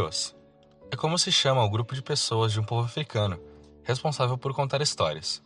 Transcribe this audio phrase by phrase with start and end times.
[0.00, 0.34] Griots
[0.90, 3.38] é como se chama o grupo de pessoas de um povo africano
[3.84, 5.42] responsável por contar histórias.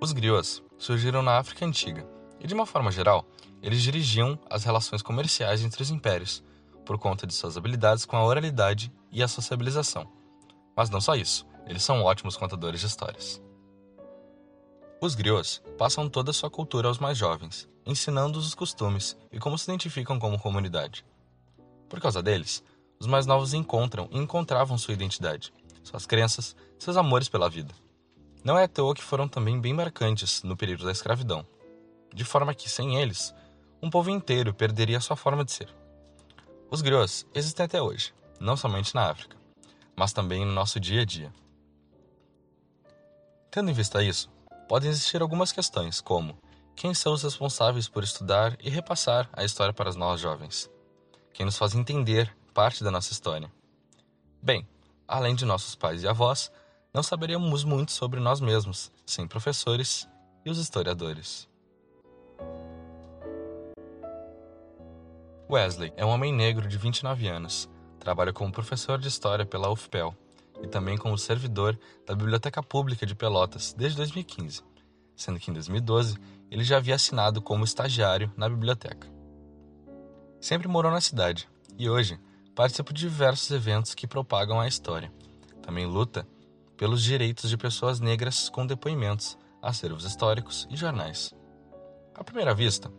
[0.00, 2.08] Os griots surgiram na África Antiga
[2.40, 3.26] e, de uma forma geral,
[3.62, 6.42] eles dirigiam as relações comerciais entre os impérios
[6.82, 10.10] por conta de suas habilidades com a oralidade e a sociabilização.
[10.74, 13.42] Mas não só isso, eles são ótimos contadores de histórias.
[14.98, 19.58] Os griots passam toda a sua cultura aos mais jovens, ensinando-os os costumes e como
[19.58, 21.04] se identificam como comunidade.
[21.86, 22.64] Por causa deles,
[23.04, 25.52] os mais novos encontram e encontravam sua identidade,
[25.82, 27.74] suas crenças, seus amores pela vida.
[28.42, 31.46] Não é à toa que foram também bem marcantes no período da escravidão,
[32.14, 33.34] de forma que, sem eles,
[33.82, 35.68] um povo inteiro perderia sua forma de ser.
[36.70, 39.36] Os griots existem até hoje, não somente na África,
[39.94, 41.30] mas também no nosso dia a dia.
[43.50, 44.30] Tendo em vista isso,
[44.66, 46.38] podem existir algumas questões, como
[46.74, 50.70] quem são os responsáveis por estudar e repassar a história para nós jovens?
[51.34, 53.50] Quem nos faz entender parte da nossa história.
[54.40, 54.66] Bem,
[55.08, 56.52] além de nossos pais e avós,
[56.92, 60.08] não saberíamos muito sobre nós mesmos, sem professores
[60.44, 61.48] e os historiadores.
[65.50, 67.68] Wesley é um homem negro de 29 anos.
[67.98, 70.14] Trabalha como professor de história pela UFPEL
[70.62, 74.62] e também como servidor da Biblioteca Pública de Pelotas desde 2015,
[75.16, 76.16] sendo que em 2012
[76.50, 79.08] ele já havia assinado como estagiário na biblioteca.
[80.40, 82.18] Sempre morou na cidade e hoje
[82.54, 85.12] participa de diversos eventos que propagam a história.
[85.60, 86.26] Também luta
[86.76, 91.34] pelos direitos de pessoas negras com depoimentos, acervos históricos e jornais.
[92.14, 92.92] À primeira vista,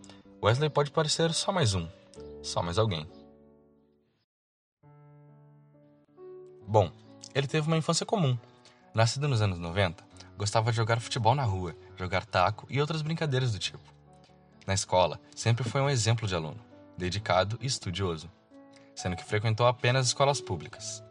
[0.44, 1.88] Wesley pode parecer só mais um,
[2.42, 3.08] só mais alguém.
[6.68, 6.92] Bom,
[7.34, 8.38] ele teve uma infância comum.
[8.94, 10.04] Nascido nos anos 90,
[10.38, 13.94] gostava de jogar futebol na rua, jogar taco e outras brincadeiras do tipo.
[14.66, 16.60] Na escola, sempre foi um exemplo de aluno,
[16.98, 18.30] dedicado e estudioso
[18.96, 21.04] sendo que frequentou apenas escolas públicas.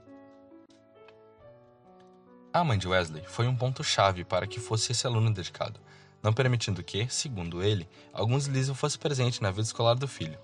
[2.53, 5.81] A mãe de Wesley foi um ponto-chave para que fosse esse aluno dedicado,
[6.23, 10.39] não permitindo que, segundo ele, algum deslize fosse presente na vida escolar do filho.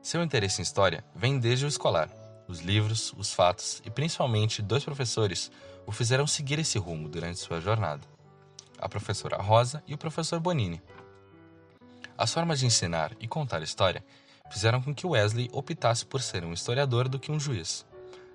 [0.00, 2.08] Seu interesse em história vem desde o escolar.
[2.46, 5.50] Os livros, os fatos e principalmente dois professores
[5.84, 8.06] o fizeram seguir esse rumo durante sua jornada:
[8.78, 10.80] a professora Rosa e o professor Bonini.
[12.16, 14.04] As formas de ensinar e contar história
[14.50, 17.84] fizeram com que Wesley optasse por ser um historiador do que um juiz.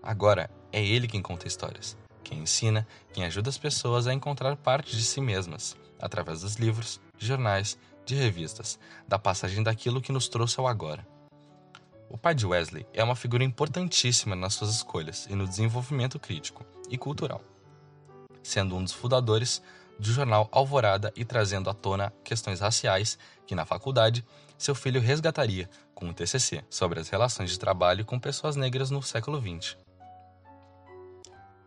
[0.01, 4.95] Agora é ele quem conta histórias, quem ensina, quem ajuda as pessoas a encontrar parte
[4.95, 10.27] de si mesmas, através dos livros, de jornais, de revistas, da passagem daquilo que nos
[10.27, 11.05] trouxe ao agora.
[12.09, 16.65] O pai de Wesley é uma figura importantíssima nas suas escolhas e no desenvolvimento crítico
[16.89, 17.41] e cultural,
[18.43, 19.61] sendo um dos fundadores
[20.01, 24.25] do jornal Alvorada e trazendo à tona questões raciais que, na faculdade,
[24.57, 29.03] seu filho resgataria com um TCC sobre as relações de trabalho com pessoas negras no
[29.03, 29.77] século XX.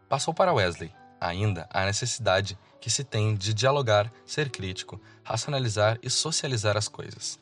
[0.08, 6.10] Passou para Wesley ainda a necessidade que se tem de dialogar, ser crítico, racionalizar e
[6.10, 7.38] socializar as coisas.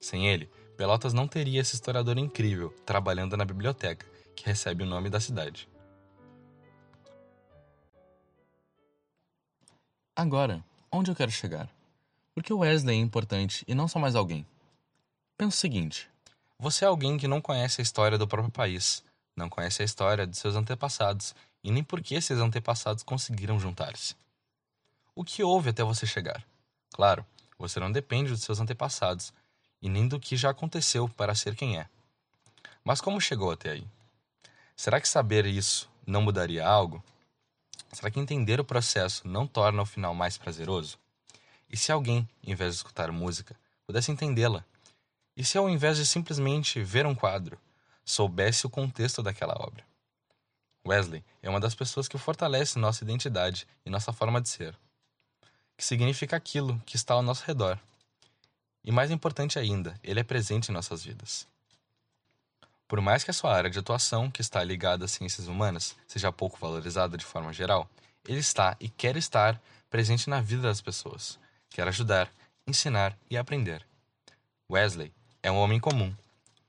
[0.00, 5.08] Sem ele, Pelotas não teria esse historiador incrível trabalhando na biblioteca, que recebe o nome
[5.08, 5.66] da cidade.
[10.18, 11.68] Agora, onde eu quero chegar?
[12.34, 14.46] Por que Wesley é importante e não só mais alguém?
[15.36, 16.08] Pensa o seguinte:
[16.58, 19.04] você é alguém que não conhece a história do próprio país,
[19.36, 24.16] não conhece a história de seus antepassados e nem por que esses antepassados conseguiram juntar-se.
[25.14, 26.42] O que houve até você chegar?
[26.94, 27.26] Claro,
[27.58, 29.34] você não depende dos seus antepassados
[29.82, 31.90] e nem do que já aconteceu para ser quem é.
[32.82, 33.86] Mas como chegou até aí?
[34.74, 37.04] Será que saber isso não mudaria algo?
[37.96, 40.98] Será que entender o processo não torna o final mais prazeroso?
[41.66, 43.56] E se alguém, em vez de escutar música,
[43.86, 44.62] pudesse entendê-la?
[45.34, 47.58] E se ao invés de simplesmente ver um quadro,
[48.04, 49.82] soubesse o contexto daquela obra?
[50.86, 54.78] Wesley é uma das pessoas que fortalece nossa identidade e nossa forma de ser,
[55.74, 57.78] que significa aquilo que está ao nosso redor.
[58.84, 61.48] E mais importante ainda, ele é presente em nossas vidas.
[62.88, 66.32] Por mais que a sua área de atuação, que está ligada às ciências humanas, seja
[66.32, 67.90] pouco valorizada de forma geral,
[68.28, 69.60] ele está e quer estar
[69.90, 71.38] presente na vida das pessoas,
[71.68, 72.30] quer ajudar,
[72.66, 73.84] ensinar e aprender.
[74.70, 75.12] Wesley
[75.42, 76.14] é um homem comum,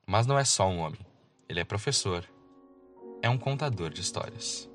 [0.05, 0.99] mas não é só um homem.
[1.47, 2.27] Ele é professor,
[3.21, 4.69] é um contador de histórias.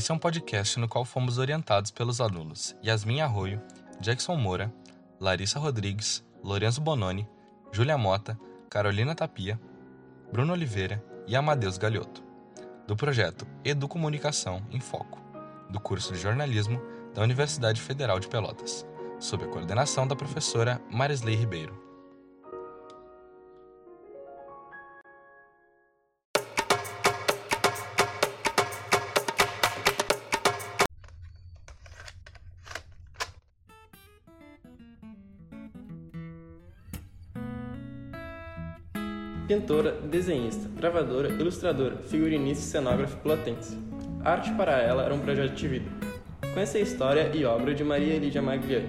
[0.00, 3.60] Esse é um podcast no qual fomos orientados pelos alunos Yasmin Arroio,
[4.00, 4.72] Jackson Moura,
[5.20, 7.28] Larissa Rodrigues, Lourenço Bononi,
[7.70, 9.60] Júlia Mota, Carolina Tapia,
[10.32, 12.24] Bruno Oliveira e Amadeus Galhoto,
[12.86, 15.20] do projeto Educomunicação em Foco,
[15.68, 16.80] do curso de jornalismo
[17.12, 18.86] da Universidade Federal de Pelotas,
[19.18, 21.89] sob a coordenação da professora Marisley Ribeiro.
[39.50, 43.76] Pintora, desenhista, gravadora, ilustradora, figurinista e cenógrafa platense.
[44.24, 45.90] A arte para ela era um projeto de vida.
[46.54, 48.86] Conheça a história e obra de Maria Lídia Magliani.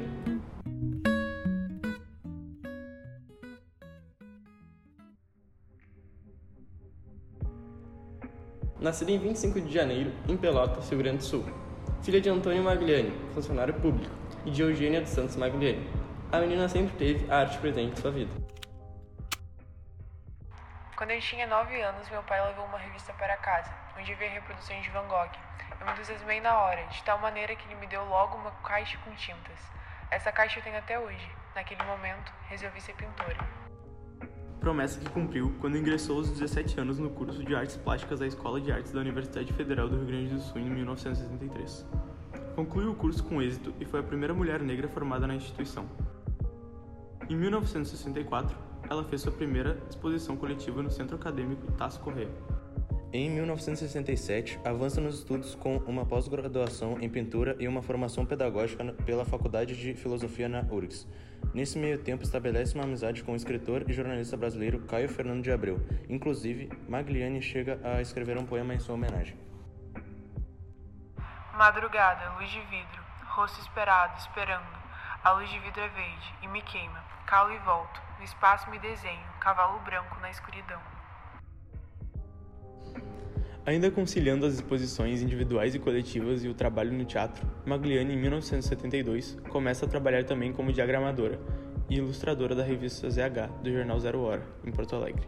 [8.80, 11.44] Nascida em 25 de janeiro, em Pelotas, Rio Grande do Sul.
[12.04, 14.14] Filha de Antônio Magliani, funcionário público,
[14.46, 15.88] e de Eugênia dos Santos Magliani.
[16.32, 18.41] A menina sempre teve a arte presente em sua vida.
[21.02, 24.84] Quando eu tinha 9 anos, meu pai levou uma revista para casa, onde havia reproduções
[24.84, 25.32] de Van Gogh.
[25.80, 29.00] Eu me entusiasmei na hora, de tal maneira que ele me deu logo uma caixa
[29.00, 29.60] com tintas.
[30.12, 31.28] Essa caixa eu tenho até hoje.
[31.56, 33.36] Naquele momento, resolvi ser pintora.
[34.60, 38.62] Promessa que cumpriu quando ingressou aos 17 anos no curso de Artes Plásticas da Escola
[38.62, 41.84] de Artes da Universidade Federal do Rio Grande do Sul em 1963.
[42.56, 45.90] Concluiu o curso com êxito e foi a primeira mulher negra formada na instituição.
[47.28, 48.56] Em 1964,
[48.92, 52.28] ela fez sua primeira exposição coletiva no Centro Acadêmico Tasso Corrêa.
[53.14, 59.24] Em 1967, avança nos estudos com uma pós-graduação em pintura e uma formação pedagógica pela
[59.24, 61.08] Faculdade de Filosofia na URGS.
[61.54, 65.52] Nesse meio tempo, estabelece uma amizade com o escritor e jornalista brasileiro Caio Fernando de
[65.54, 65.80] Abreu.
[66.10, 69.40] Inclusive, Magliani chega a escrever um poema em sua homenagem.
[71.54, 74.82] Madrugada, luz de vidro, rosto esperado, esperando.
[75.24, 77.11] A luz de vidro é verde e me queima.
[77.32, 78.02] Calo e volto.
[78.18, 80.82] No espaço me desenho, cavalo branco na escuridão.
[83.66, 89.38] Ainda conciliando as exposições individuais e coletivas e o trabalho no teatro, Magliani, em 1972,
[89.50, 91.40] começa a trabalhar também como diagramadora
[91.90, 95.26] e ilustradora da revista ZH, do jornal Zero Hora, em Porto Alegre.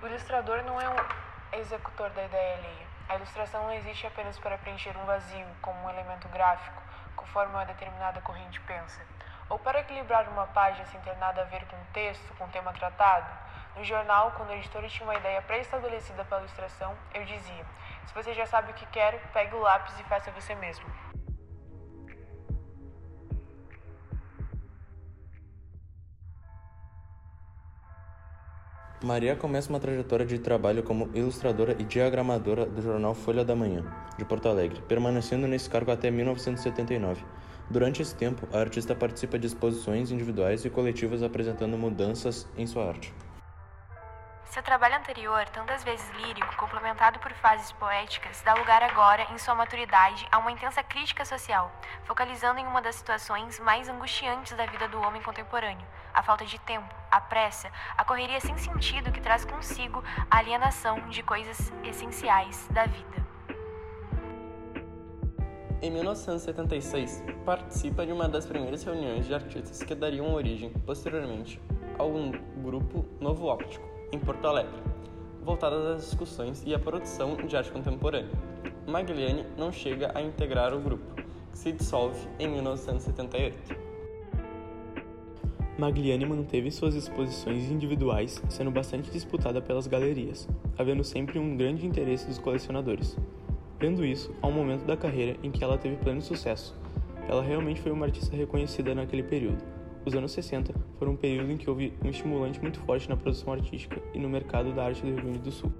[0.00, 2.86] O ilustrador não é um executor da ideia alheia.
[3.08, 6.80] A ilustração não existe apenas para preencher um vazio, como um elemento gráfico,
[7.16, 9.09] conforme uma determinada corrente pensa
[9.50, 12.48] ou para equilibrar uma página sem ter nada a ver com o texto, com o
[12.48, 13.26] tema tratado.
[13.76, 17.66] No jornal, quando a editora tinha uma ideia pré-estabelecida para a ilustração, eu dizia:
[18.06, 20.86] se você já sabe o que quer, pegue o lápis e faça você mesmo.
[29.02, 33.82] Maria começa uma trajetória de trabalho como ilustradora e diagramadora do jornal Folha da Manhã,
[34.18, 37.24] de Porto Alegre, permanecendo nesse cargo até 1979.
[37.70, 42.88] Durante esse tempo, a artista participa de exposições individuais e coletivas apresentando mudanças em sua
[42.88, 43.14] arte.
[44.46, 49.54] Seu trabalho anterior, tantas vezes lírico, complementado por fases poéticas, dá lugar agora, em sua
[49.54, 51.70] maturidade, a uma intensa crítica social,
[52.04, 56.58] focalizando em uma das situações mais angustiantes da vida do homem contemporâneo: a falta de
[56.62, 62.66] tempo, a pressa, a correria sem sentido que traz consigo a alienação de coisas essenciais
[62.72, 63.29] da vida.
[65.82, 71.58] Em 1976, participa de uma das primeiras reuniões de artistas que dariam origem, posteriormente,
[71.96, 72.12] ao
[72.62, 74.78] grupo Novo Óptico, em Porto Alegre,
[75.42, 78.30] voltadas às discussões e à produção de arte contemporânea.
[78.86, 81.14] Magliani não chega a integrar o grupo,
[81.50, 83.74] que se dissolve em 1978.
[85.78, 90.46] Magliani manteve suas exposições individuais, sendo bastante disputada pelas galerias,
[90.76, 93.16] havendo sempre um grande interesse dos colecionadores.
[93.80, 96.78] Vendo isso, um momento da carreira em que ela teve pleno sucesso.
[97.26, 99.64] Ela realmente foi uma artista reconhecida naquele período.
[100.04, 103.54] Os anos 60 foram um período em que houve um estimulante muito forte na produção
[103.54, 105.72] artística e no mercado da arte do Rio Grande do Sul.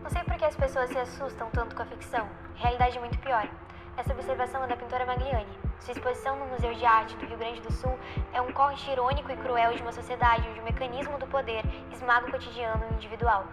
[0.00, 2.28] Não sei por que as pessoas se assustam tanto com a ficção.
[2.54, 3.50] Realidade é muito pior.
[3.96, 5.58] Essa observação é da pintora Magliani.
[5.84, 7.96] Sua exposição no Museu de Arte do Rio Grande do Sul
[8.32, 11.62] é um corte irônico e cruel de uma sociedade onde o mecanismo do poder
[11.92, 13.46] esmaga o cotidiano individual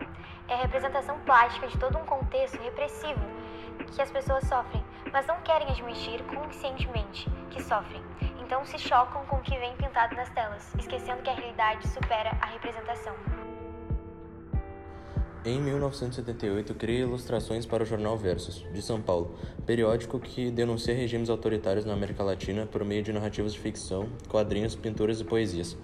[0.51, 3.21] é a representação plástica de todo um contexto repressivo
[3.93, 8.03] que as pessoas sofrem, mas não querem admitir conscientemente que sofrem.
[8.39, 12.31] Então se chocam com o que vem pintado nas telas, esquecendo que a realidade supera
[12.41, 13.15] a representação.
[15.43, 19.33] Em 1978, cria ilustrações para o jornal Versus, de São Paulo,
[19.65, 24.75] periódico que denuncia regimes autoritários na América Latina por meio de narrativas de ficção, quadrinhos,
[24.75, 25.75] pinturas e poesias.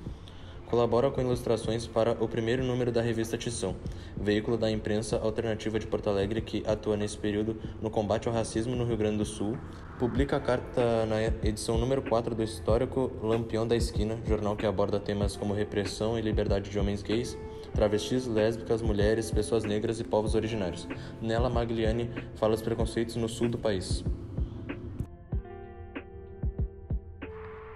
[0.67, 3.75] Colabora com ilustrações para o primeiro número da revista Tição,
[4.15, 8.75] veículo da imprensa alternativa de Porto Alegre que atua nesse período no combate ao racismo
[8.75, 9.57] no Rio Grande do Sul.
[9.97, 14.99] Publica a carta na edição número 4 do histórico Lampião da Esquina, jornal que aborda
[14.99, 17.35] temas como repressão e liberdade de homens gays,
[17.77, 20.87] travestis, lésbicas, mulheres, pessoas negras e povos originários.
[21.21, 24.03] Nela, Magliani fala dos preconceitos no sul do país.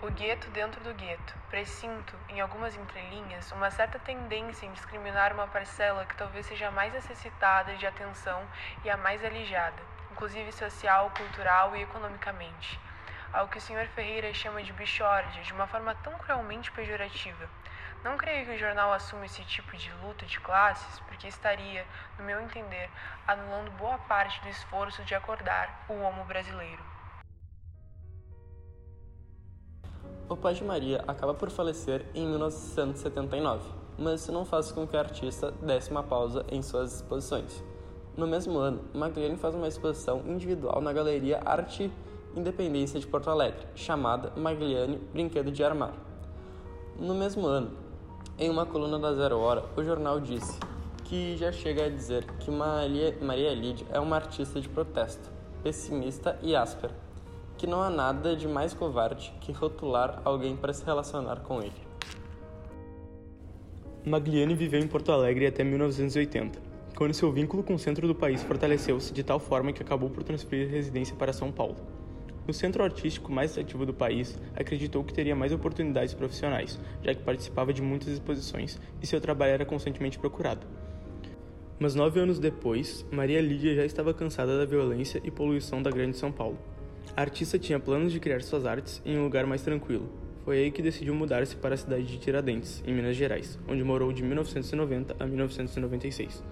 [0.01, 1.35] O gueto dentro do gueto.
[1.51, 6.71] Presinto, em algumas entrelinhas, uma certa tendência em discriminar uma parcela que talvez seja a
[6.71, 8.41] mais necessitada de atenção
[8.83, 12.79] e a mais alijada, inclusive social, cultural e economicamente
[13.33, 13.87] ao que o Sr.
[13.95, 17.49] Ferreira chama de bichórdia de uma forma tão cruelmente pejorativa.
[18.03, 21.85] Não creio que o jornal assuma esse tipo de luta de classes, porque estaria,
[22.17, 22.89] no meu entender,
[23.27, 26.83] anulando boa parte do esforço de acordar o homo brasileiro.
[30.27, 34.95] O pai de Maria acaba por falecer em 1979, mas isso não faz com que
[34.95, 37.63] o artista desse uma pausa em suas exposições.
[38.17, 41.91] No mesmo ano, Magliani faz uma exposição individual na Galeria Arte
[42.35, 45.93] Independência de Porto Alegre, chamada Magliani Brinquedo de Armar.
[46.97, 47.90] No mesmo ano,
[48.37, 50.57] em uma coluna da Zero Hora, o jornal disse
[51.05, 55.29] que já chega a dizer que Maria, Maria Lídia é uma artista de protesto,
[55.61, 56.93] pessimista e áspera,
[57.57, 61.91] que não há nada de mais covarde que rotular alguém para se relacionar com ele.
[64.05, 66.59] Magliani viveu em Porto Alegre até 1980,
[66.95, 70.23] quando seu vínculo com o centro do país fortaleceu-se de tal forma que acabou por
[70.23, 71.75] transferir residência para São Paulo.
[72.47, 77.21] O centro artístico mais ativo do país acreditou que teria mais oportunidades profissionais, já que
[77.21, 80.65] participava de muitas exposições e seu trabalho era constantemente procurado.
[81.79, 86.17] Mas nove anos depois, Maria Lídia já estava cansada da violência e poluição da Grande
[86.17, 86.57] São Paulo.
[87.15, 90.09] A artista tinha planos de criar suas artes em um lugar mais tranquilo.
[90.43, 94.11] Foi aí que decidiu mudar-se para a cidade de Tiradentes, em Minas Gerais, onde morou
[94.11, 96.43] de 1990 a 1996.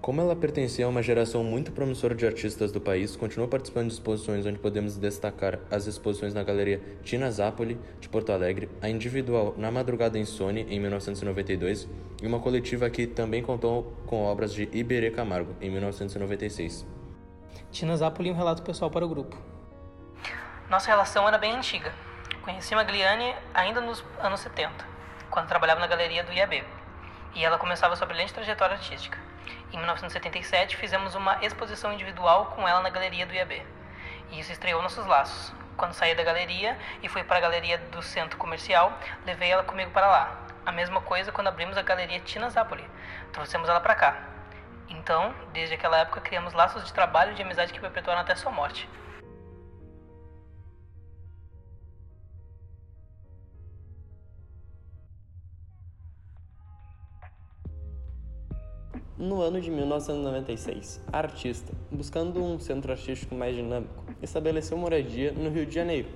[0.00, 3.92] Como ela pertencia a uma geração muito promissora de artistas do país, continuou participando de
[3.92, 9.54] exposições onde podemos destacar as exposições na Galeria Tina Zapoli, de Porto Alegre, a individual
[9.58, 11.86] Na Madrugada Insone, em 1992,
[12.22, 16.86] e uma coletiva que também contou com obras de Iberê Camargo, em 1996.
[17.70, 19.36] Tina Zapoli um relato pessoal para o grupo.
[20.70, 21.92] Nossa relação era bem antiga.
[22.40, 24.82] Conheci Magliani ainda nos anos 70,
[25.30, 26.64] quando trabalhava na galeria do IAB,
[27.34, 29.29] e ela começava sua brilhante trajetória artística.
[29.72, 33.62] Em 1977, fizemos uma exposição individual com ela na galeria do IAB.
[34.30, 35.52] E isso estreou nossos laços.
[35.76, 38.92] Quando saí da galeria e fui para a galeria do centro comercial,
[39.24, 40.40] levei ela comigo para lá.
[40.66, 42.84] A mesma coisa quando abrimos a galeria Tina Zapoli.
[43.32, 44.18] Trouxemos ela para cá.
[44.88, 48.50] Então, desde aquela época, criamos laços de trabalho e de amizade que perpetuaram até sua
[48.50, 48.88] morte.
[59.20, 65.50] No ano de 1996, a artista, buscando um centro artístico mais dinâmico, estabeleceu moradia no
[65.50, 66.08] Rio de Janeiro.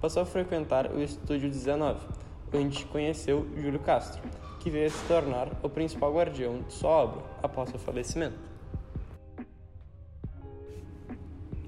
[0.00, 2.04] Passou a frequentar o Estúdio 19,
[2.52, 4.20] onde conheceu Júlio Castro,
[4.58, 8.36] que veio a se tornar o principal guardião de sua obra após seu falecimento.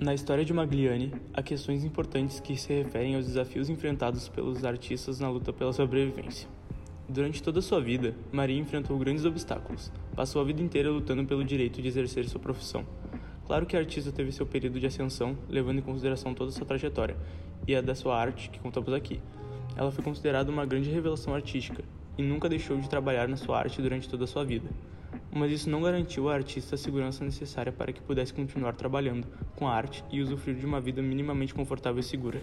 [0.00, 5.20] Na história de Magliani, há questões importantes que se referem aos desafios enfrentados pelos artistas
[5.20, 6.48] na luta pela sobrevivência.
[7.08, 9.92] Durante toda a sua vida, Maria enfrentou grandes obstáculos.
[10.14, 12.84] Passou a vida inteira lutando pelo direito de exercer sua profissão.
[13.46, 17.16] Claro que a artista teve seu período de ascensão, levando em consideração toda sua trajetória
[17.66, 19.20] e a da sua arte, que contamos aqui.
[19.76, 21.82] Ela foi considerada uma grande revelação artística
[22.18, 24.68] e nunca deixou de trabalhar na sua arte durante toda a sua vida.
[25.34, 29.26] Mas isso não garantiu à artista a segurança necessária para que pudesse continuar trabalhando
[29.56, 32.42] com a arte e usufruir de uma vida minimamente confortável e segura.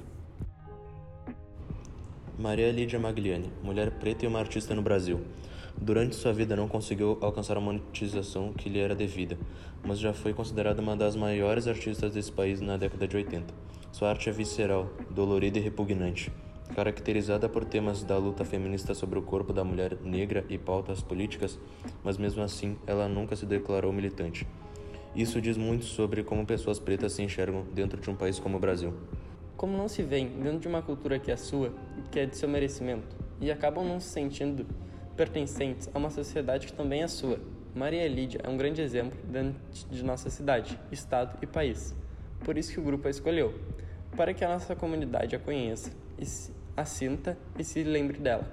[2.38, 5.20] Maria Lídia Magliani, mulher preta e uma artista no Brasil.
[5.82, 9.38] Durante sua vida não conseguiu alcançar a monetização que lhe era devida,
[9.82, 13.54] mas já foi considerada uma das maiores artistas desse país na década de 80.
[13.92, 16.32] Sua arte é visceral, dolorida e repugnante.
[16.76, 21.58] Caracterizada por temas da luta feminista sobre o corpo da mulher negra e pautas políticas,
[22.04, 24.46] mas mesmo assim ela nunca se declarou militante.
[25.16, 28.60] Isso diz muito sobre como pessoas pretas se enxergam dentro de um país como o
[28.60, 28.94] Brasil
[29.60, 31.74] como não se veem dentro de uma cultura que é sua,
[32.10, 34.66] que é de seu merecimento, e acabam não se sentindo
[35.20, 37.42] pertencentes a uma sociedade que também é sua.
[37.76, 39.60] Maria Lídia é um grande exemplo dentro
[39.92, 41.94] de nossa cidade, estado e país.
[42.46, 43.54] Por isso que o grupo a escolheu,
[44.16, 46.24] para que a nossa comunidade a conheça, e
[46.78, 48.50] a sinta e se lembre dela,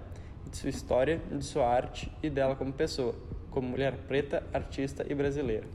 [0.50, 3.14] de sua história, de sua arte e dela como pessoa,
[3.48, 5.68] como mulher preta, artista e brasileira.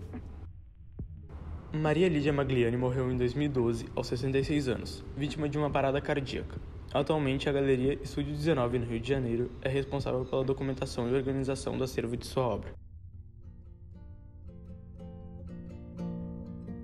[1.72, 6.60] Maria Lídia Magliani morreu em 2012, aos 66 anos, vítima de uma parada cardíaca.
[6.94, 11.78] Atualmente, a Galeria Estúdio 19 no Rio de Janeiro é responsável pela documentação e organização
[11.78, 12.74] do acervo de sua obra.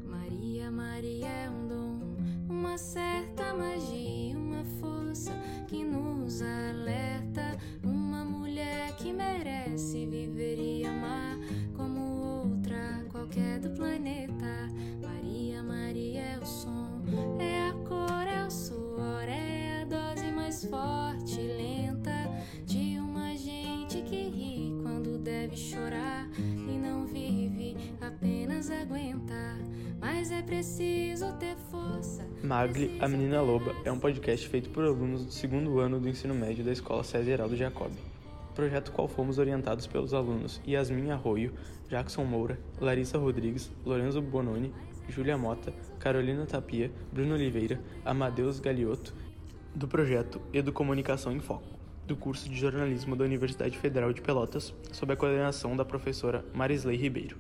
[0.06, 2.00] Maria, Maria é um dom,
[2.48, 5.34] uma certa magia, uma força
[5.68, 11.38] que nos alerta, uma mulher que merece viver e amar
[11.76, 14.70] como outra qualquer do planeta.
[15.02, 17.04] Maria, Maria é o som,
[17.40, 19.47] é a cor, é o suor, é
[20.48, 22.32] mais forte e lenta
[22.66, 29.58] de uma gente que ri quando deve chorar e não vive, apenas aguenta.
[30.00, 32.26] Mas é preciso ter força.
[32.42, 36.34] Magli, a Menina Loba, é um podcast feito por alunos do segundo ano do ensino
[36.34, 37.92] médio da Escola César Heraldo Jacob.
[38.56, 41.52] Projeto qual fomos orientados pelos alunos Yasmin Arroio,
[41.90, 44.74] Jackson Moura, Larissa Rodrigues, Lorenzo Bononi,
[45.10, 49.14] Júlia Mota, Carolina Tapia, Bruno Oliveira, Amadeus Galiotto,
[49.78, 55.14] do projeto Educomunicação em Foco, do curso de jornalismo da Universidade Federal de Pelotas, sob
[55.14, 57.38] a coordenação da professora Marisley Ribeiro.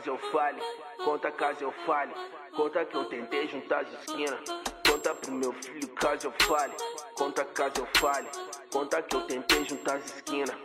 [0.00, 0.58] Caso eu fale,
[1.04, 2.12] conta caso eu fale,
[2.56, 4.40] conta que eu tentei juntar as esquinas.
[4.88, 6.72] Conta pro meu filho caso eu fale,
[7.14, 8.26] conta caso eu fale,
[8.72, 10.56] conta que eu tentei juntar as esquinas.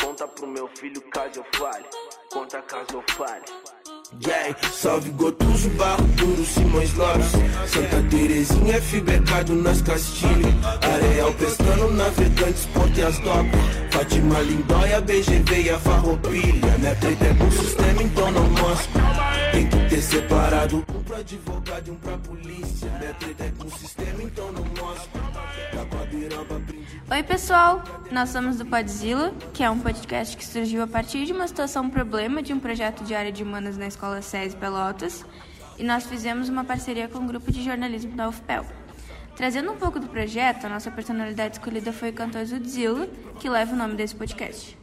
[0.00, 1.84] Conta pro meu filho caso eu fale,
[2.32, 3.44] conta caso eu fale.
[4.24, 7.32] Yeah, salve Gotuso, Barro Duro, Simões Lopes
[7.66, 10.46] Santa Terezinha, Fibercado nas Castilho
[10.92, 13.48] Areal pescando, navegantes, ponte as top
[13.94, 16.78] Fátima Lindóia, BGV e a Farroupilha.
[16.78, 19.00] Minha treta é com o sistema, então não mostro
[19.52, 22.90] Tem que ter separado Um pro advogado e um pra polícia.
[22.98, 24.64] Minha treta é com o sistema, então não
[25.84, 27.84] Guabiraba, aprendi Oi, pessoal!
[28.10, 31.88] Nós somos do Podzilla, que é um podcast que surgiu a partir de uma situação
[31.88, 35.24] problema de um projeto de área de humanas na Escola SESI Pelotas,
[35.78, 38.66] e nós fizemos uma parceria com o grupo de jornalismo da UFPEL.
[39.36, 43.08] Trazendo um pouco do projeto, a nossa personalidade escolhida foi o cantor Zudzilla,
[43.40, 44.78] que leva o nome desse podcast.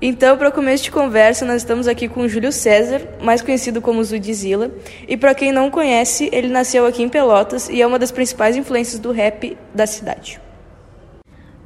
[0.00, 4.04] Então, para começo de conversa, nós estamos aqui com o Júlio César, mais conhecido como
[4.04, 4.70] Zudzilla.
[5.08, 8.56] E para quem não conhece, ele nasceu aqui em Pelotas e é uma das principais
[8.56, 10.38] influências do rap da cidade.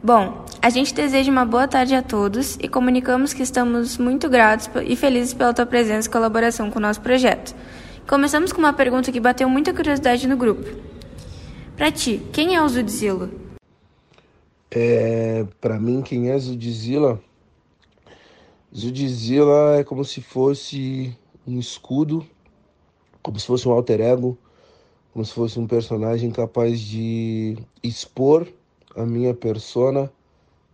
[0.00, 4.70] Bom, a gente deseja uma boa tarde a todos e comunicamos que estamos muito gratos
[4.86, 7.52] e felizes pela tua presença e colaboração com o nosso projeto.
[8.06, 10.68] Começamos com uma pergunta que bateu muita curiosidade no grupo.
[11.80, 13.30] Pra ti, quem é o Zudzilla?
[14.70, 17.18] É, para mim, quem é Zudzilla?
[18.76, 21.16] Zudzilla é como se fosse
[21.46, 22.22] um escudo,
[23.22, 24.36] como se fosse um alter ego,
[25.14, 28.46] como se fosse um personagem capaz de expor
[28.94, 30.12] a minha persona,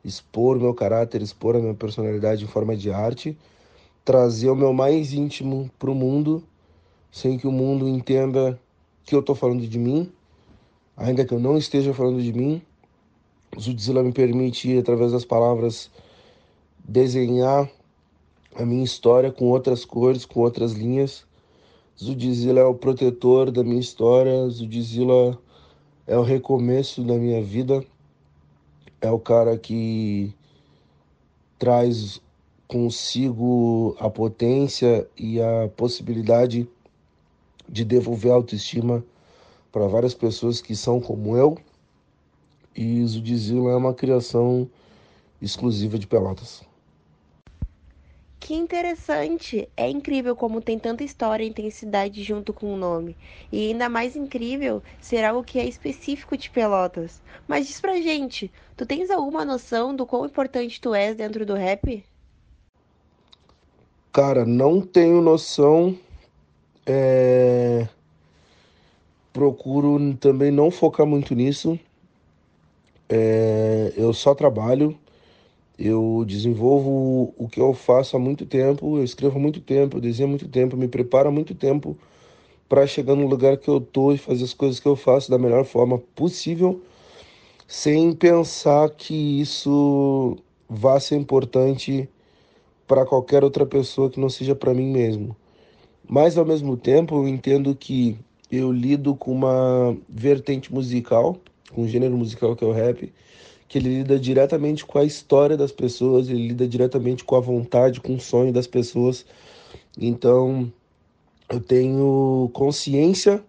[0.04, 3.38] expor meu caráter, expor a minha personalidade em forma de arte,
[4.04, 6.42] trazer o meu mais íntimo para o mundo,
[7.12, 8.58] sem que o mundo entenda
[9.04, 10.12] que eu estou falando de mim,
[10.96, 12.62] ainda que eu não esteja falando de mim.
[13.58, 15.90] Zudzilla me permite, através das palavras,
[16.78, 17.70] desenhar
[18.54, 21.26] a minha história com outras cores, com outras linhas.
[21.98, 25.38] Zudzilla é o protetor da minha história, Zudzilla
[26.06, 27.84] é o recomeço da minha vida,
[29.00, 30.34] é o cara que
[31.58, 32.20] traz
[32.68, 36.68] consigo a potência e a possibilidade
[37.68, 39.04] de devolver autoestima
[39.72, 41.58] para várias pessoas que são como eu.
[42.74, 44.68] E Zudzilla é uma criação
[45.40, 46.62] exclusiva de Pelotas.
[48.38, 49.68] Que interessante!
[49.76, 53.16] É incrível como tem tanta história e intensidade junto com o nome.
[53.50, 57.20] E ainda mais incrível ser algo que é específico de Pelotas.
[57.48, 61.54] Mas diz pra gente, tu tens alguma noção do quão importante tu és dentro do
[61.54, 62.04] rap?
[64.12, 65.98] Cara, não tenho noção.
[66.86, 67.88] É...
[69.36, 71.78] Procuro também não focar muito nisso.
[73.06, 73.92] É...
[73.94, 74.98] Eu só trabalho.
[75.78, 80.00] Eu desenvolvo o que eu faço há muito tempo, eu escrevo há muito tempo, eu
[80.00, 81.94] desenho há muito tempo, me preparo há muito tempo
[82.66, 85.36] para chegar no lugar que eu tô e fazer as coisas que eu faço da
[85.36, 86.80] melhor forma possível,
[87.68, 92.08] sem pensar que isso vá ser importante
[92.86, 95.36] para qualquer outra pessoa que não seja para mim mesmo.
[96.08, 98.16] Mas ao mesmo tempo, eu entendo que
[98.50, 101.38] eu lido com uma vertente musical,
[101.72, 103.12] com um gênero musical que é o rap,
[103.68, 108.00] que ele lida diretamente com a história das pessoas, ele lida diretamente com a vontade,
[108.00, 109.26] com o sonho das pessoas.
[109.98, 110.72] Então,
[111.48, 113.42] eu tenho consciência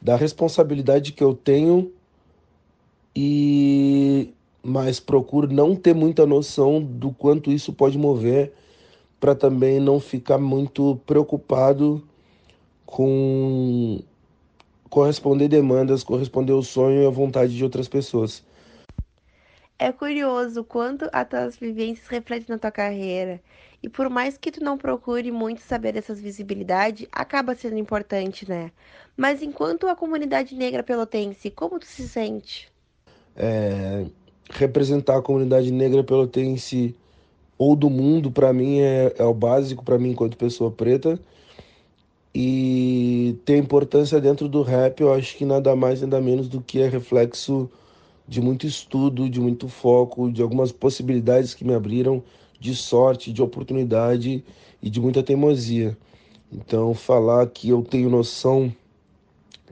[0.00, 1.92] da responsabilidade que eu tenho
[3.14, 4.32] e
[4.62, 8.52] mas procuro não ter muita noção do quanto isso pode mover
[9.18, 12.02] para também não ficar muito preocupado
[12.84, 14.00] com
[14.90, 18.42] corresponder demandas, corresponder ao sonho e à vontade de outras pessoas.
[19.78, 23.40] É curioso quanto as tuas vivências refletem na tua carreira.
[23.82, 28.70] E por mais que tu não procure muito saber dessas visibilidades, acaba sendo importante, né?
[29.16, 32.68] Mas enquanto a comunidade negra pelotense, como tu se sente?
[33.34, 34.04] É,
[34.50, 36.94] representar a comunidade negra pelotense
[37.56, 41.18] ou do mundo, para mim, é, é o básico para mim enquanto pessoa preta.
[42.34, 46.80] E ter importância dentro do rap, eu acho que nada mais, nada menos do que
[46.80, 47.68] é reflexo
[48.26, 52.22] de muito estudo, de muito foco, de algumas possibilidades que me abriram,
[52.60, 54.44] de sorte, de oportunidade
[54.80, 55.98] e de muita teimosia.
[56.52, 58.72] Então, falar que eu tenho noção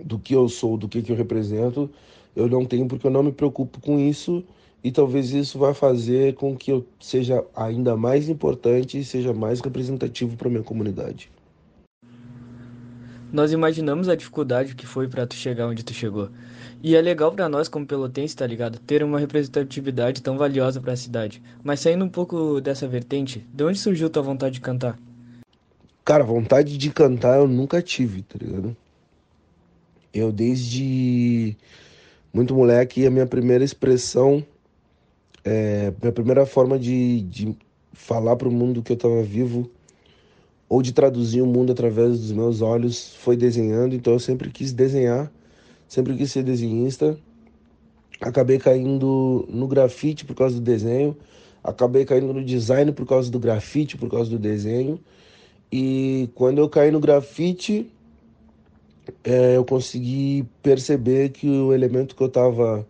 [0.04, 1.88] do que eu sou, do que, que eu represento,
[2.34, 4.44] eu não tenho porque eu não me preocupo com isso
[4.82, 9.60] e talvez isso vá fazer com que eu seja ainda mais importante e seja mais
[9.60, 11.30] representativo para minha comunidade.
[13.30, 16.30] Nós imaginamos a dificuldade que foi para tu chegar onde tu chegou.
[16.82, 18.78] E é legal para nós como pelotense, tá ligado?
[18.78, 21.42] Ter uma representatividade tão valiosa para a cidade.
[21.62, 24.98] Mas saindo um pouco dessa vertente, de onde surgiu tua vontade de cantar?
[26.04, 28.74] Cara, vontade de cantar eu nunca tive, tá ligado?
[30.14, 31.54] Eu desde
[32.32, 34.42] muito moleque, a minha primeira expressão,
[35.44, 37.54] é, minha primeira forma de, de
[37.92, 39.70] falar para o mundo que eu estava vivo
[40.68, 44.72] ou de traduzir o mundo através dos meus olhos foi desenhando, então eu sempre quis
[44.72, 45.32] desenhar,
[45.88, 47.18] sempre quis ser desenhista.
[48.20, 51.16] Acabei caindo no grafite por causa do desenho,
[51.62, 55.00] acabei caindo no design por causa do grafite, por causa do desenho.
[55.72, 57.90] E quando eu caí no grafite,
[59.24, 62.86] é, eu consegui perceber que o elemento que eu estava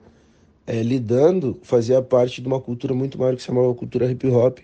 [0.67, 4.59] é, lidando fazia parte de uma cultura muito maior que se chamava cultura hip hop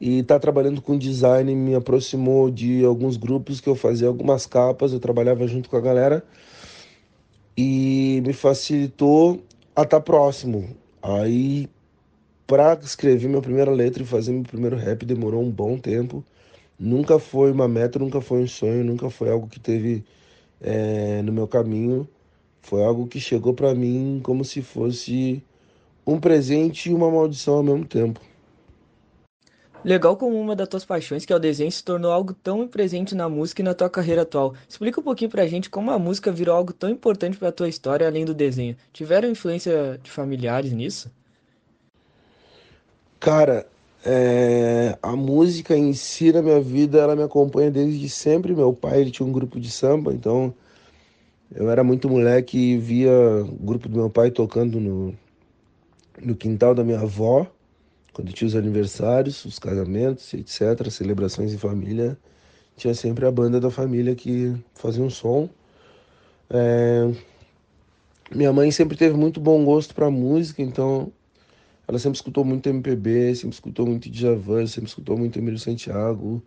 [0.00, 4.46] e estar tá trabalhando com design me aproximou de alguns grupos que eu fazia algumas
[4.46, 6.24] capas, eu trabalhava junto com a galera
[7.56, 9.42] e me facilitou
[9.74, 10.76] a estar tá próximo.
[11.02, 11.68] Aí,
[12.46, 16.24] para escrever minha primeira letra e fazer meu primeiro rap demorou um bom tempo.
[16.78, 20.04] Nunca foi uma meta, nunca foi um sonho, nunca foi algo que teve
[20.60, 22.08] é, no meu caminho.
[22.62, 25.42] Foi algo que chegou para mim como se fosse
[26.06, 28.20] um presente e uma maldição ao mesmo tempo.
[29.84, 33.14] Legal como uma das tuas paixões, que é o desenho, se tornou algo tão presente
[33.14, 34.54] na música e na tua carreira atual.
[34.68, 38.06] Explica um pouquinho pra gente como a música virou algo tão importante pra tua história
[38.06, 38.76] além do desenho.
[38.92, 41.10] Tiveram influência de familiares nisso?
[43.20, 43.66] Cara,
[44.04, 44.98] é...
[45.00, 48.54] a música em si na minha vida, ela me acompanha desde sempre.
[48.54, 50.52] Meu pai ele tinha um grupo de samba, então
[51.54, 55.14] eu era muito moleque e via o grupo do meu pai tocando no,
[56.20, 57.46] no quintal da minha avó
[58.18, 62.18] quando tinha os aniversários, os casamentos, etc., celebrações em família,
[62.76, 65.48] tinha sempre a banda da família que fazia um som.
[66.50, 67.08] É...
[68.34, 71.12] Minha mãe sempre teve muito bom gosto para música, então
[71.86, 76.42] ela sempre escutou muito MPB, sempre escutou muito Djavan, sempre escutou muito Emílio Santiago,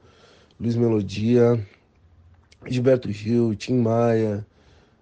[0.60, 1.66] Luiz Melodia,
[2.68, 4.46] Gilberto Gil, Tim Maia,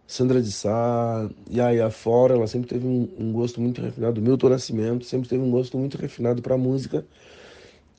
[0.10, 4.19] Sandra de Sá, Yaya Fora, ela sempre teve um, um, gosto muito refinado.
[4.19, 7.06] Milton Nascimento sempre teve um gosto muito refinado para música.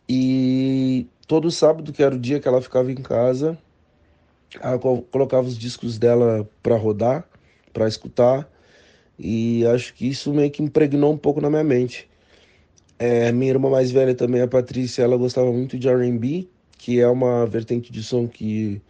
[0.09, 3.57] E todo sábado, que era o dia que ela ficava em casa,
[4.61, 7.25] ela colocava os discos dela para rodar,
[7.73, 8.51] para escutar.
[9.17, 12.11] E acho que isso meio que impregnou um pouco na minha mente.
[12.99, 17.07] É, minha irmã mais velha também, a Patrícia, ela gostava muito de R&B, que é
[17.07, 18.83] uma vertente de som que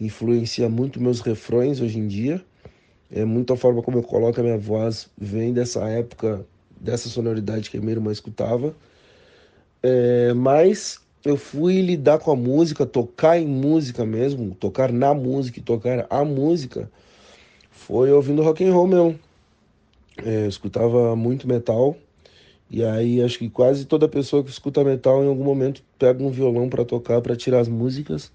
[0.00, 2.42] influencia muito meus refrões hoje em dia.
[3.14, 6.46] É muito a forma como eu coloco a minha voz vem dessa época,
[6.80, 8.74] dessa sonoridade que a minha irmã escutava.
[9.82, 15.58] É, mas eu fui lidar com a música, tocar em música mesmo, tocar na música
[15.58, 16.90] e tocar a música,
[17.70, 19.18] foi ouvindo rock and roll mesmo.
[20.24, 21.96] É, eu escutava muito metal
[22.70, 26.30] e aí acho que quase toda pessoa que escuta metal em algum momento pega um
[26.30, 28.32] violão para tocar, para tirar as músicas.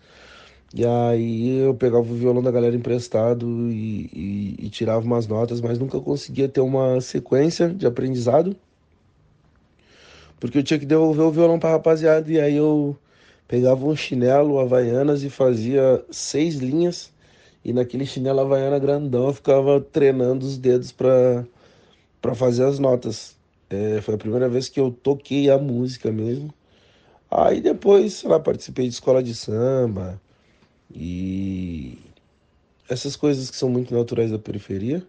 [0.75, 5.61] E aí eu pegava o violão da galera emprestado e, e, e, tirava umas notas,
[5.61, 8.55] mas nunca conseguia ter uma sequência de aprendizado.
[10.39, 12.29] Porque eu tinha que devolver o violão pra rapaziada.
[12.31, 12.97] E aí eu
[13.47, 17.11] pegava um chinelo Havaianas e fazia seis linhas.
[17.63, 21.45] E naquele chinelo Havaiana grandão eu ficava treinando os dedos pra,
[22.21, 23.35] pra fazer as notas.
[23.69, 26.53] É, foi a primeira vez que eu toquei a música mesmo.
[27.31, 30.21] Aí depois, sei lá, participei de escola de samba
[30.93, 31.97] e
[32.89, 35.05] essas coisas que são muito naturais da periferia.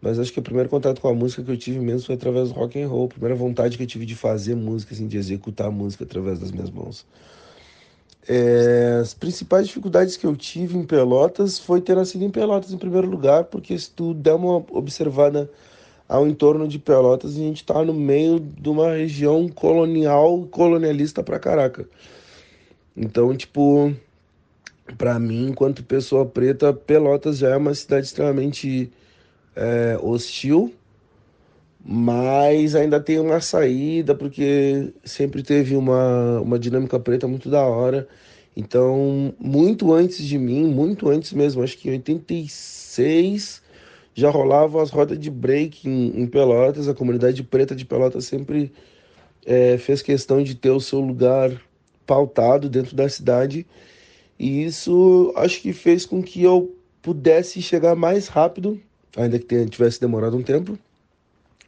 [0.00, 2.48] Mas acho que o primeiro contato com a música que eu tive mesmo foi através
[2.48, 3.04] do rock and roll.
[3.04, 6.50] A primeira vontade que eu tive de fazer música, assim, de executar música através das
[6.50, 7.06] minhas mãos.
[8.28, 12.78] É, as principais dificuldades que eu tive em Pelotas foi ter nascido em Pelotas em
[12.78, 15.50] primeiro lugar, porque se tu der uma observada
[16.08, 21.38] ao entorno de Pelotas, a gente está no meio de uma região colonial, colonialista pra
[21.38, 21.88] caraca.
[22.96, 23.94] Então, tipo,
[24.98, 28.92] para mim, enquanto pessoa preta, Pelotas já é uma cidade extremamente
[29.54, 30.74] é, hostil,
[31.84, 38.08] mas ainda tem uma saída, porque sempre teve uma, uma dinâmica preta muito da hora.
[38.56, 43.62] Então, muito antes de mim, muito antes mesmo, acho que em 86
[44.14, 46.88] já rolavam as rodas de break em, em Pelotas.
[46.88, 48.72] A comunidade preta de Pelotas sempre
[49.46, 51.50] é, fez questão de ter o seu lugar
[52.06, 53.66] pautado dentro da cidade.
[54.42, 58.76] E isso acho que fez com que eu pudesse chegar mais rápido,
[59.16, 60.76] ainda que tivesse demorado um tempo,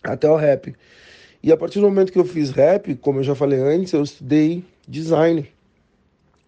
[0.03, 0.75] até o rap.
[1.41, 4.03] E a partir do momento que eu fiz rap, como eu já falei antes, eu
[4.03, 5.49] estudei design.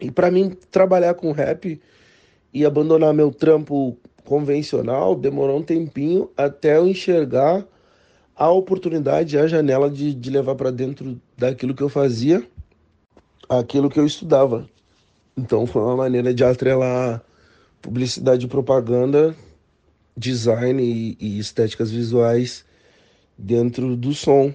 [0.01, 1.81] E para mim trabalhar com rap
[2.53, 7.65] e abandonar meu trampo convencional demorou um tempinho até eu enxergar
[8.35, 12.45] a oportunidade, a janela de, de levar para dentro daquilo que eu fazia,
[13.49, 14.69] aquilo que eu estudava.
[15.39, 17.23] Então foi uma maneira de atrelar
[17.83, 19.37] publicidade e propaganda,
[20.17, 22.65] design e, e estéticas visuais
[23.37, 24.55] dentro do som.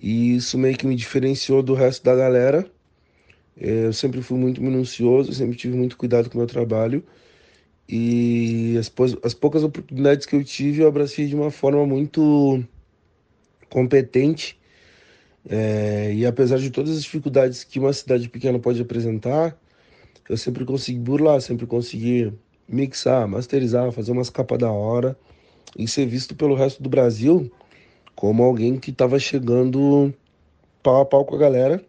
[0.00, 2.68] E isso meio que me diferenciou do resto da galera.
[3.56, 7.04] É, eu sempre fui muito minucioso, sempre tive muito cuidado com o meu trabalho.
[7.88, 12.62] E as, as poucas oportunidades que eu tive, eu abracei de uma forma muito
[13.70, 14.58] competente.
[15.48, 19.56] É, e apesar de todas as dificuldades que uma cidade pequena pode apresentar,
[20.28, 22.32] eu sempre consegui burlar, sempre consegui
[22.68, 25.16] mixar, masterizar, fazer umas capas da hora
[25.78, 27.50] e ser visto pelo resto do Brasil
[28.14, 30.12] como alguém que estava chegando
[30.82, 31.84] pau a pau com a galera.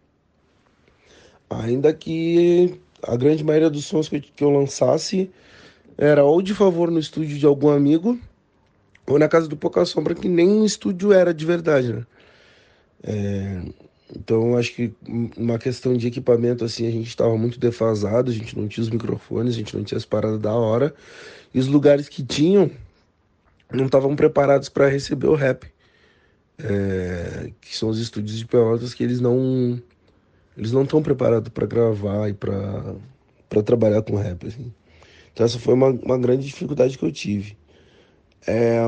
[1.48, 5.30] Ainda que a grande maioria dos sons que eu lançasse
[5.96, 8.18] era ou de favor no estúdio de algum amigo,
[9.06, 12.06] ou na casa do Pouca Sombra, que nem um estúdio era de verdade, né?
[13.02, 13.62] É,
[14.16, 14.92] então acho que
[15.36, 18.90] uma questão de equipamento assim, a gente estava muito defasado, a gente não tinha os
[18.90, 20.94] microfones, a gente não tinha as paradas da hora,
[21.52, 22.70] e os lugares que tinham
[23.72, 25.66] não estavam preparados para receber o rap
[26.58, 29.80] é, que são os estúdios de Pelotas que eles não
[30.56, 32.96] eles não estão preparados para gravar e para
[33.48, 34.72] para trabalhar com rap assim.
[35.32, 37.56] Então essa foi uma, uma grande dificuldade que eu tive.
[38.46, 38.80] É,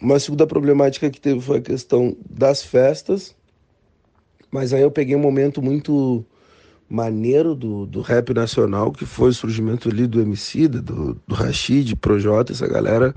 [0.00, 3.34] uma segunda problemática que teve foi a questão das festas,
[4.52, 6.24] mas aí eu peguei um momento muito
[6.88, 11.96] maneiro do, do rap nacional, que foi o surgimento ali do MC, do, do Rashid,
[11.96, 13.14] Projota, essa galera,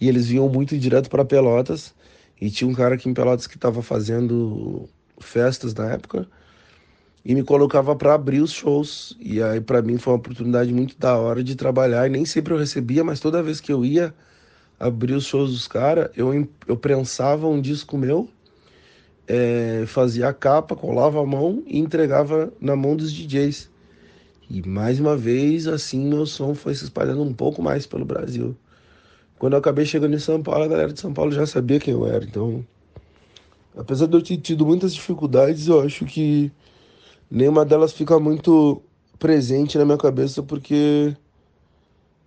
[0.00, 1.92] e eles vinham muito direto para Pelotas,
[2.40, 6.26] e tinha um cara aqui em Pelotas que estava fazendo festas na época
[7.24, 9.16] e me colocava para abrir os shows.
[9.20, 12.06] E aí para mim foi uma oportunidade muito da hora de trabalhar.
[12.06, 14.14] E nem sempre eu recebia, mas toda vez que eu ia
[14.78, 18.30] abrir os shows dos caras, eu, eu prensava um disco meu,
[19.32, 23.70] é, fazia a capa, colava a mão e entregava na mão dos DJs.
[24.50, 28.56] E mais uma vez, assim, meu som foi se espalhando um pouco mais pelo Brasil.
[29.38, 31.94] Quando eu acabei chegando em São Paulo, a galera de São Paulo já sabia quem
[31.94, 32.24] eu era.
[32.24, 32.66] Então,
[33.76, 36.50] apesar de eu ter tido muitas dificuldades, eu acho que
[37.30, 38.82] nenhuma delas fica muito
[39.16, 41.16] presente na minha cabeça, porque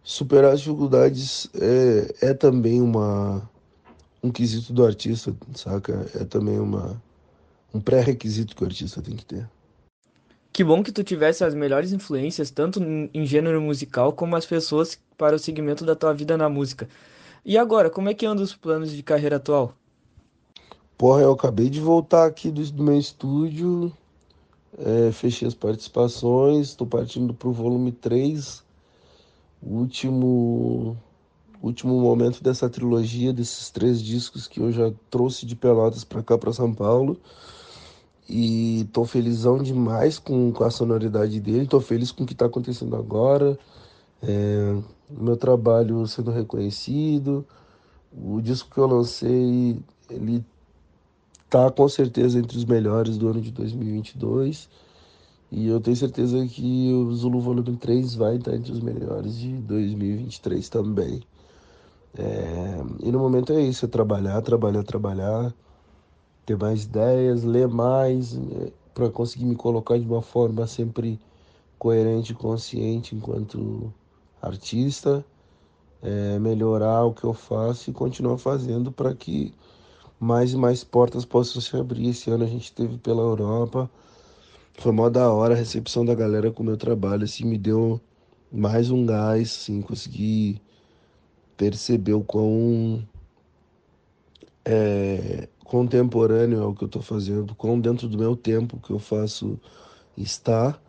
[0.01, 3.49] superar as dificuldades é, é também uma
[4.23, 6.09] um quesito do artista, saca?
[6.15, 7.01] É também uma
[7.73, 9.49] um pré-requisito que o artista tem que ter.
[10.51, 14.99] Que bom que tu tivesse as melhores influências, tanto em gênero musical, como as pessoas
[15.17, 16.88] para o segmento da tua vida na música.
[17.43, 19.73] E agora, como é que andam os planos de carreira atual?
[20.95, 23.91] Porra, eu acabei de voltar aqui do, do meu estúdio,
[24.77, 28.63] é, fechei as participações, estou partindo para o volume 3,
[29.62, 30.95] o último,
[31.63, 36.38] último momento dessa trilogia, desses três discos que eu já trouxe de Pelotas para cá,
[36.38, 37.17] para São Paulo.
[38.30, 42.45] E tô felizão demais com, com a sonoridade dele, tô feliz com o que tá
[42.45, 43.58] acontecendo agora.
[44.21, 44.78] É,
[45.10, 47.45] meu trabalho sendo reconhecido.
[48.15, 50.45] O disco que eu lancei, ele
[51.49, 54.69] tá com certeza entre os melhores do ano de 2022.
[55.52, 59.54] E eu tenho certeza que o Zulu Volume 3 vai estar entre os melhores de
[59.54, 61.21] 2023 também.
[62.17, 65.54] É, e no momento é isso, é trabalhar, trabalhar, trabalhar
[66.45, 71.19] ter mais ideias, ler mais, né, para conseguir me colocar de uma forma sempre
[71.80, 73.93] coerente e consciente enquanto
[74.41, 75.26] artista.
[76.02, 79.54] é, melhorar o que eu faço e continuar fazendo para que
[80.19, 82.10] mais e mais portas possam se abrir.
[82.10, 83.89] Esse ano a gente teve pela Europa,
[84.78, 88.02] foi mó da hora a recepção da galera com o meu trabalho, assim, me deu
[88.52, 90.62] mais um gás, assim, consegui
[91.57, 93.07] perceber o quão
[94.65, 98.99] é, contemporâneo é o que eu estou fazendo, quão dentro do meu tempo que eu
[98.99, 99.59] faço
[100.17, 100.79] está.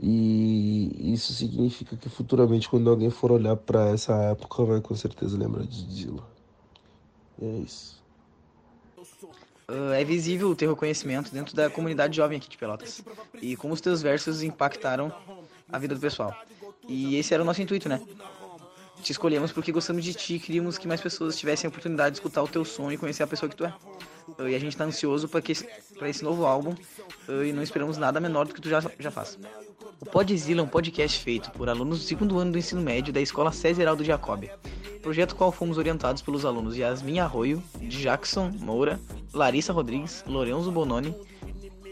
[0.00, 5.38] E isso significa que futuramente, quando alguém for olhar para essa época, vai com certeza
[5.38, 6.26] lembrar de Dila.
[7.40, 8.02] E é isso.
[9.68, 13.04] Uh, é visível o teu reconhecimento dentro da comunidade jovem aqui de Pelotas.
[13.40, 15.12] E como os teus versos impactaram
[15.70, 16.36] a vida do pessoal.
[16.88, 18.00] E esse era o nosso intuito, né?
[19.02, 22.18] Te escolhemos porque gostamos de ti e queríamos que mais pessoas tivessem a oportunidade de
[22.18, 23.74] escutar o teu som e conhecer a pessoa que tu é.
[24.38, 25.68] Uh, e a gente tá ansioso para esse,
[26.02, 26.72] esse novo álbum
[27.28, 29.36] uh, e não esperamos nada menor do que tu já, já faz.
[30.00, 33.20] O Podzilla é um podcast feito por alunos do segundo ano do ensino médio da
[33.20, 34.48] Escola César Aldo Jacob,
[35.02, 39.00] projeto qual fomos orientados pelos alunos Yasmin Arroio, Jackson Moura,
[39.34, 41.12] Larissa Rodrigues, Lorenzo Bononi,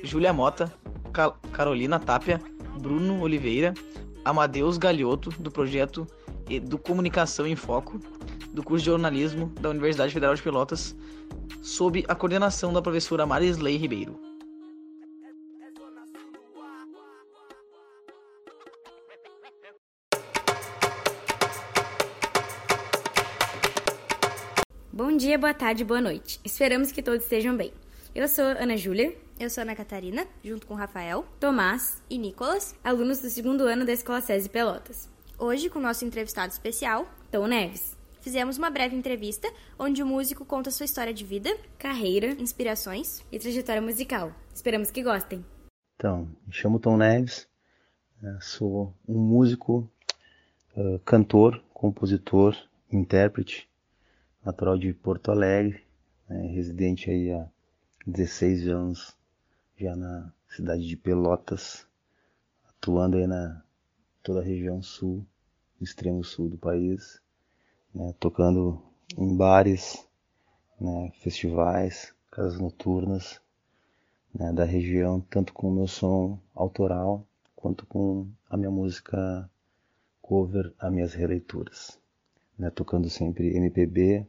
[0.04, 0.72] Júlia Mota,
[1.52, 2.40] Carolina Tapia,
[2.80, 3.74] Bruno Oliveira,
[4.24, 6.06] Amadeus Galhoto, do projeto
[6.58, 8.00] do Comunicação em Foco,
[8.52, 10.96] do curso de jornalismo da Universidade Federal de Pelotas,
[11.62, 14.18] sob a coordenação da professora Marisley Ribeiro.
[24.92, 26.40] Bom dia, boa tarde, boa noite.
[26.44, 27.72] Esperamos que todos estejam bem.
[28.14, 29.16] Eu sou Ana Júlia.
[29.38, 33.92] Eu sou Ana Catarina, junto com Rafael, Tomás e Nicolas, alunos do segundo ano da
[33.92, 35.08] Escola SESI Pelotas.
[35.42, 37.96] Hoje, com o nosso entrevistado especial, Tom Neves.
[38.20, 41.48] Fizemos uma breve entrevista onde o músico conta sua história de vida,
[41.78, 44.34] carreira, inspirações e trajetória musical.
[44.54, 45.42] Esperamos que gostem.
[45.96, 47.48] Então, me chamo Tom Neves,
[48.20, 49.90] né, sou um músico,
[51.06, 52.54] cantor, compositor,
[52.92, 53.66] intérprete,
[54.44, 55.82] natural de Porto Alegre,
[56.28, 57.48] né, residente aí há
[58.06, 59.16] 16 anos
[59.74, 61.86] já na cidade de Pelotas,
[62.68, 63.62] atuando aí na
[64.22, 65.24] toda a região sul,
[65.80, 67.20] extremo sul do país,
[67.94, 68.82] né, tocando
[69.16, 70.06] em bares,
[70.80, 73.40] né, festivais, casas noturnas
[74.34, 79.50] né, da região, tanto com o meu som autoral quanto com a minha música
[80.22, 81.98] cover, as minhas releituras,
[82.58, 84.26] né, tocando sempre MPB,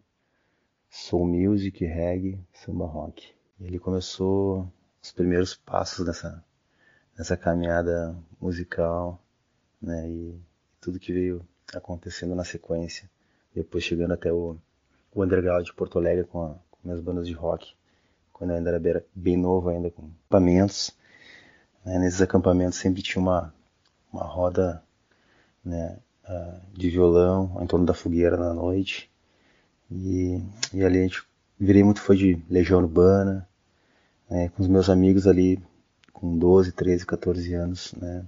[0.90, 3.34] soul music, reggae, samba rock.
[3.60, 6.44] Ele começou os primeiros passos nessa
[7.18, 9.21] nessa caminhada musical,
[9.82, 10.40] né, e
[10.80, 13.10] tudo que veio acontecendo na sequência
[13.54, 14.58] depois chegando até o,
[15.14, 17.74] o underground de Porto Alegre com, a, com minhas bandas de rock,
[18.32, 20.92] quando eu ainda era bem novo ainda, com acampamentos.
[21.86, 23.54] Né, nesses acampamentos sempre tinha uma,
[24.12, 24.84] uma roda
[25.64, 29.12] né, uh, de violão em torno da fogueira na noite.
[29.90, 30.42] E,
[30.74, 31.24] e ali a gente
[31.60, 33.48] virei muito fã de Legião Urbana,
[34.30, 35.62] né, com os meus amigos ali
[36.14, 38.26] com 12, 13, 14 anos, né,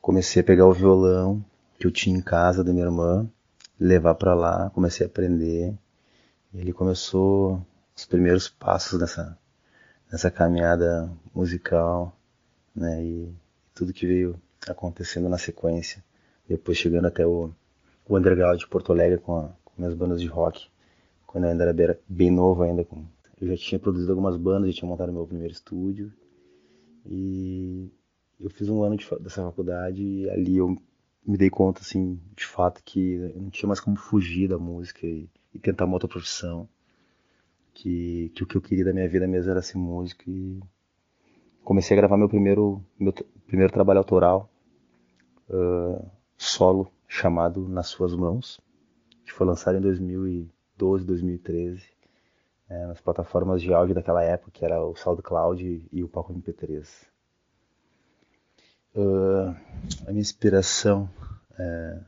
[0.00, 1.44] comecei a pegar o violão
[1.78, 3.28] que eu tinha em casa da minha irmã
[3.78, 5.74] levar para lá, comecei a aprender.
[6.52, 7.64] E ele começou
[7.96, 9.38] os primeiros passos nessa,
[10.10, 12.14] nessa caminhada musical,
[12.74, 13.02] né?
[13.02, 13.34] E
[13.74, 16.04] tudo que veio acontecendo na sequência.
[16.46, 17.50] Depois chegando até o,
[18.08, 20.68] o underground de Porto Alegre com, a, com minhas bandas de rock,
[21.26, 22.84] quando eu ainda era bem novo ainda.
[22.84, 23.04] Com,
[23.40, 26.12] eu já tinha produzido algumas bandas, já tinha montado meu primeiro estúdio.
[27.06, 27.90] E
[28.40, 30.76] eu fiz um ano de, dessa faculdade e ali eu
[31.26, 35.06] me dei conta, assim, de fato, que eu não tinha mais como fugir da música
[35.06, 36.68] e, e tentar uma outra profissão.
[37.72, 40.60] Que, que o que eu queria da minha vida mesmo era ser músico e
[41.62, 43.12] comecei a gravar meu primeiro, meu
[43.46, 44.50] primeiro trabalho autoral,
[45.48, 46.04] uh,
[46.36, 48.60] solo, chamado Nas Suas Mãos,
[49.24, 51.84] que foi lançado em 2012, 2013,
[52.68, 57.09] é, nas plataformas de áudio daquela época, que era o SoundCloud e o Palco MP3.
[58.94, 59.54] Uh,
[60.06, 61.08] a minha inspiração
[61.58, 62.00] é,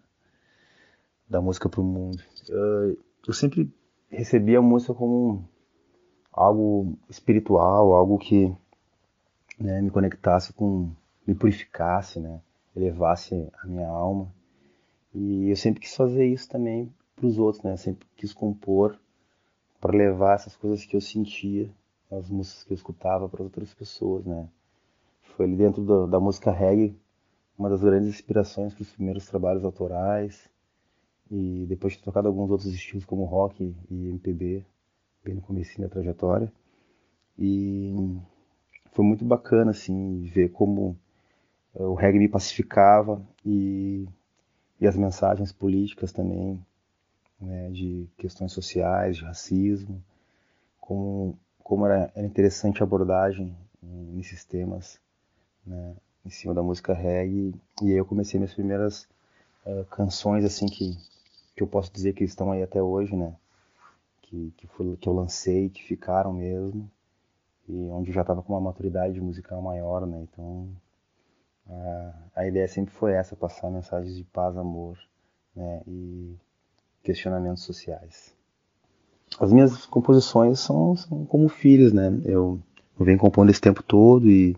[1.28, 2.22] da música para o mundo.
[2.48, 3.72] Uh, eu sempre
[4.10, 5.48] recebi a música como
[6.32, 8.54] algo espiritual, algo que
[9.58, 10.90] né, me conectasse com,
[11.26, 12.40] me purificasse, né,
[12.74, 14.32] elevasse a minha alma.
[15.14, 17.76] E eu sempre quis fazer isso também para os outros, né?
[17.76, 18.98] Sempre quis compor
[19.80, 21.70] para levar essas coisas que eu sentia,
[22.10, 24.48] as músicas que eu escutava para outras pessoas, né?
[25.36, 26.96] Foi ali dentro do, da música reggae
[27.58, 30.50] uma das grandes inspirações para os primeiros trabalhos autorais.
[31.30, 34.64] E depois de tocado alguns outros estilos como rock e MPB,
[35.24, 36.52] bem no começo da trajetória.
[37.38, 37.94] E
[38.92, 40.98] foi muito bacana assim ver como
[41.74, 44.06] eh, o reggae me pacificava e,
[44.80, 46.60] e as mensagens políticas também
[47.40, 50.02] né, de questões sociais, de racismo,
[50.78, 55.00] como, como era, era interessante a abordagem nesses temas,
[55.66, 55.94] né,
[56.24, 59.08] em cima da música reggae, e aí eu comecei minhas primeiras
[59.66, 60.96] uh, canções, assim, que,
[61.54, 63.34] que eu posso dizer que estão aí até hoje, né,
[64.22, 66.90] que, que, foi, que eu lancei, que ficaram mesmo,
[67.68, 70.68] e onde eu já estava com uma maturidade musical maior, né, então
[71.68, 74.98] a, a ideia sempre foi essa, passar mensagens de paz, amor,
[75.54, 76.36] né, e
[77.02, 78.34] questionamentos sociais.
[79.40, 82.08] As minhas composições são, são como filhos, né?
[82.24, 82.60] Eu,
[82.98, 84.56] eu venho compondo esse tempo todo e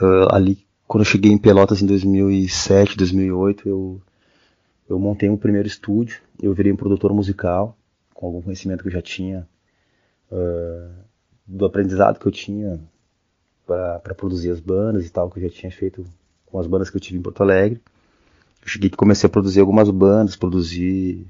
[0.00, 4.00] uh, ali quando eu cheguei em Pelotas em 2007, 2008, eu
[4.88, 7.76] eu montei um primeiro estúdio, eu virei um produtor musical
[8.14, 9.46] com algum conhecimento que eu já tinha
[10.32, 10.90] uh,
[11.46, 12.80] do aprendizado que eu tinha
[13.66, 16.06] para produzir as bandas e tal que eu já tinha feito
[16.46, 17.80] com as bandas que eu tive em Porto Alegre.
[18.62, 21.26] Eu cheguei comecei a produzir algumas bandas, produzi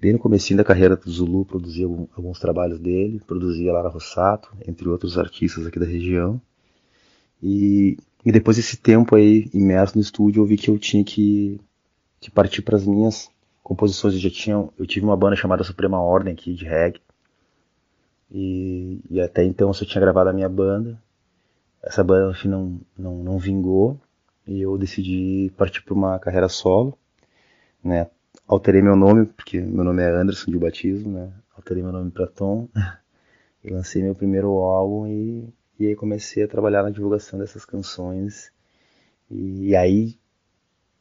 [0.00, 4.88] bem no começo da carreira do Zulu, produzi alguns trabalhos dele, produzia Lara Rossato, entre
[4.88, 6.40] outros artistas aqui da região.
[7.42, 11.60] E, e depois desse tempo aí imerso no estúdio, eu vi que eu tinha que,
[12.20, 13.30] que partir para as minhas
[13.62, 14.14] composições.
[14.14, 17.00] Eu já tinha, eu tive uma banda chamada Suprema Ordem aqui de reggae.
[18.30, 21.00] E, e até então eu só tinha gravado a minha banda.
[21.82, 23.98] Essa banda enfim, não, não, não vingou
[24.46, 26.98] e eu decidi partir para uma carreira solo,
[27.82, 28.08] né?
[28.46, 31.32] Alterei meu nome, porque meu nome é Anderson de batismo, né?
[31.56, 32.68] Alterei meu nome para Tom
[33.62, 35.48] e lancei meu primeiro álbum e,
[35.80, 38.52] e aí comecei a trabalhar na divulgação dessas canções.
[39.30, 40.18] E, aí,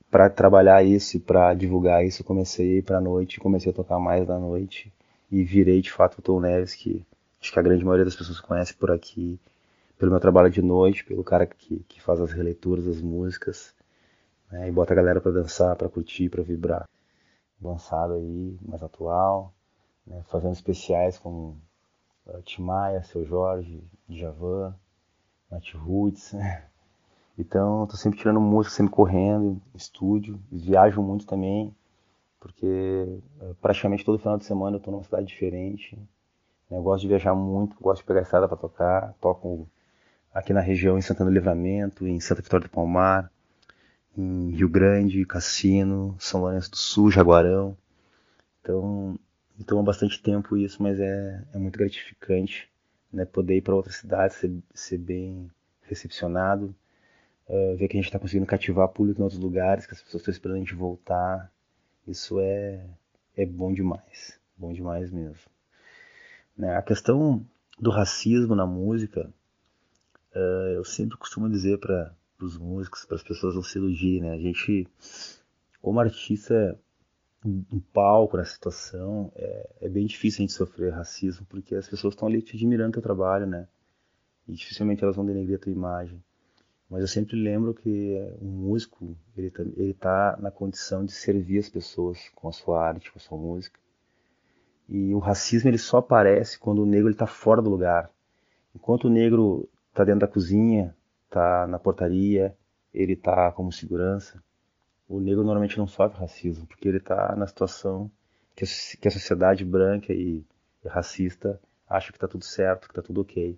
[0.09, 3.99] para trabalhar isso e para divulgar isso, comecei a ir para noite, comecei a tocar
[3.99, 4.93] mais da noite
[5.29, 7.05] e virei de fato o Tom Neves, que
[7.41, 9.37] acho que a grande maioria das pessoas conhece por aqui
[9.97, 13.75] pelo meu trabalho de noite, pelo cara que, que faz as releituras das músicas,
[14.49, 16.87] né, e bota a galera para dançar, para curtir, para vibrar.
[17.61, 19.53] Lançado aí, mais atual,
[20.07, 21.57] né, fazendo especiais com
[22.33, 24.75] uh, Timaya, Seu Jorge, Djavan,
[25.49, 26.33] Nat Roots.
[26.39, 26.65] Né.
[27.37, 31.73] Então, tô sempre tirando música, sempre correndo, estúdio, viajo muito também,
[32.37, 35.95] porque uh, praticamente todo final de semana eu tô numa cidade diferente.
[36.69, 39.69] Né, eu gosto de viajar muito, gosto de pegar a estrada para tocar, toco
[40.33, 43.31] aqui na região em Santana do Livramento, em Santa Vitória do Palmar,
[44.17, 47.77] em Rio Grande, Cassino, São Lourenço do Sul, Jaguarão.
[48.61, 49.17] Então,
[49.59, 52.69] então há bastante tempo isso, mas é, é muito gratificante
[53.11, 55.49] né, poder ir para outras cidades, ser, ser bem
[55.81, 56.73] recepcionado,
[57.47, 60.21] uh, ver que a gente está conseguindo cativar público em outros lugares, que as pessoas
[60.21, 61.51] estão esperando a gente voltar.
[62.07, 62.85] Isso é,
[63.35, 65.51] é bom demais, bom demais mesmo.
[66.57, 67.45] Né, a questão
[67.77, 69.29] do racismo na música
[70.35, 74.33] uh, eu sempre costumo dizer para os músicos, para as pessoas não se iludirem, né?
[74.33, 74.87] A gente,
[75.81, 76.79] como artista
[77.43, 82.13] no palco, na situação, é, é, bem difícil a gente sofrer racismo, porque as pessoas
[82.13, 83.67] estão ali te admirando teu trabalho, né?
[84.47, 86.21] E dificilmente elas vão denegrir a tua imagem.
[86.89, 91.59] Mas eu sempre lembro que um músico, ele tá, ele tá na condição de servir
[91.59, 93.79] as pessoas com a sua arte, com a sua música.
[94.87, 98.09] E o racismo ele só aparece quando o negro está fora do lugar.
[98.75, 102.57] Enquanto o negro está dentro da cozinha, está na portaria,
[102.91, 104.43] ele está como segurança.
[105.09, 108.09] O negro normalmente não sofre racismo, porque ele está na situação
[108.55, 110.45] que a, sociedade branca e,
[110.85, 113.57] racista acha que está tudo certo, que está tudo ok.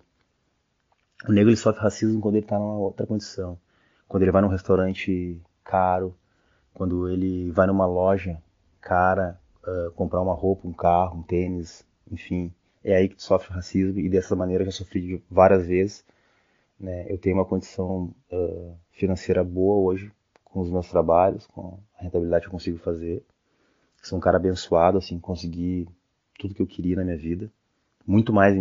[1.28, 3.58] O negro ele sofre racismo quando ele está numa outra condição.
[4.08, 6.16] Quando ele vai num restaurante caro,
[6.72, 8.42] quando ele vai numa loja
[8.80, 12.52] cara, uh, comprar uma roupa, um carro, um tênis, enfim.
[12.82, 16.04] É aí que tu sofre racismo e dessa maneira eu já sofri várias vezes
[16.82, 17.06] né?
[17.08, 20.10] Eu tenho uma condição uh, financeira boa hoje
[20.52, 23.24] com os meus trabalhos, com a rentabilidade que eu consigo fazer.
[24.02, 25.88] Sou um cara abençoado, assim, consegui
[26.38, 27.50] tudo que eu queria na minha vida.
[28.06, 28.54] Muito mais,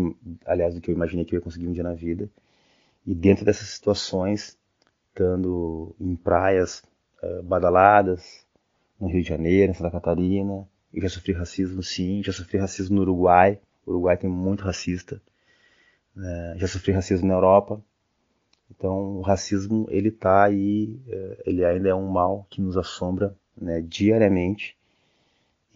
[0.46, 2.30] aliás, do que eu imaginei que eu ia conseguir um dia na vida.
[3.06, 4.58] E dentro dessas situações,
[5.10, 6.84] estando em praias
[7.22, 8.46] uh, badaladas,
[9.00, 12.96] no Rio de Janeiro, em Santa Catarina, eu já sofri racismo, sim, já sofri racismo
[12.96, 13.60] no Uruguai.
[13.86, 15.22] O Uruguai tem muito racista.
[16.16, 17.84] Uh, já sofri racismo na Europa.
[18.76, 23.36] Então, o racismo ele está aí, é, ele ainda é um mal que nos assombra
[23.56, 24.78] né, diariamente.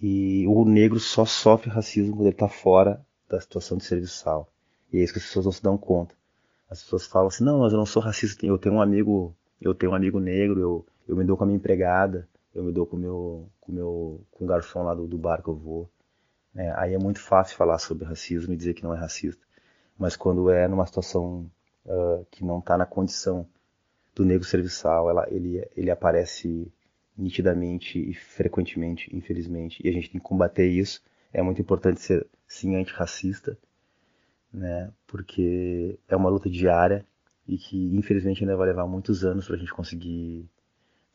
[0.02, 4.50] E o negro só sofre racismo quando ele está fora da situação de serviçal.
[4.92, 6.16] E é isso que as pessoas não se dão conta.
[6.70, 8.46] As pessoas falam assim: não, mas eu não sou racista.
[8.46, 10.60] Eu tenho um amigo, eu tenho um amigo negro.
[10.60, 12.28] Eu, eu me dou com a minha empregada.
[12.54, 15.50] Eu me dou com meu, com meu, com o garçom lá do, do bar que
[15.50, 15.90] eu vou.
[16.56, 19.46] É, aí é muito fácil falar sobre racismo e dizer que não é racista.
[19.98, 21.50] Mas quando é numa situação
[21.86, 23.48] uh, que não está na condição
[24.16, 26.72] do negro serviçal, ela, ele, ele aparece
[27.18, 31.02] nitidamente e frequentemente, infelizmente, e a gente tem que combater isso.
[31.34, 33.58] É muito importante ser, sim, antirracista,
[34.54, 34.92] né?
[35.06, 37.06] Porque é uma luta diária
[37.48, 40.50] e que, infelizmente, ainda vai levar muitos anos para a gente conseguir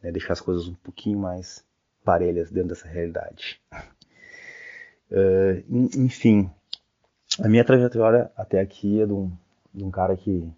[0.03, 1.64] né, deixar as coisas um pouquinho mais
[2.05, 3.61] parelhas dentro dessa realidade.
[5.12, 5.64] Uh,
[5.99, 6.49] enfim,
[7.43, 9.33] a minha trajetória até aqui é de um,
[9.75, 10.49] de um cara que,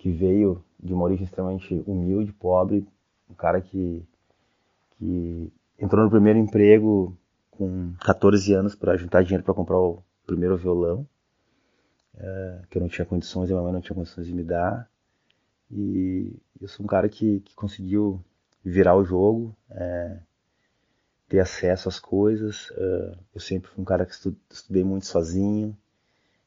[0.00, 2.86] que veio de uma origem extremamente humilde, pobre,
[3.28, 4.02] um cara que,
[4.92, 7.14] que entrou no primeiro emprego
[7.50, 11.06] com 14 anos para juntar dinheiro para comprar o primeiro violão,
[12.14, 14.90] uh, que eu não tinha condições, a minha mãe não tinha condições de me dar.
[15.70, 18.24] E eu sou um cara que, que conseguiu
[18.64, 20.18] virar o jogo, é,
[21.28, 22.70] ter acesso às coisas.
[22.70, 25.76] Uh, eu sempre fui um cara que estu estudei muito sozinho,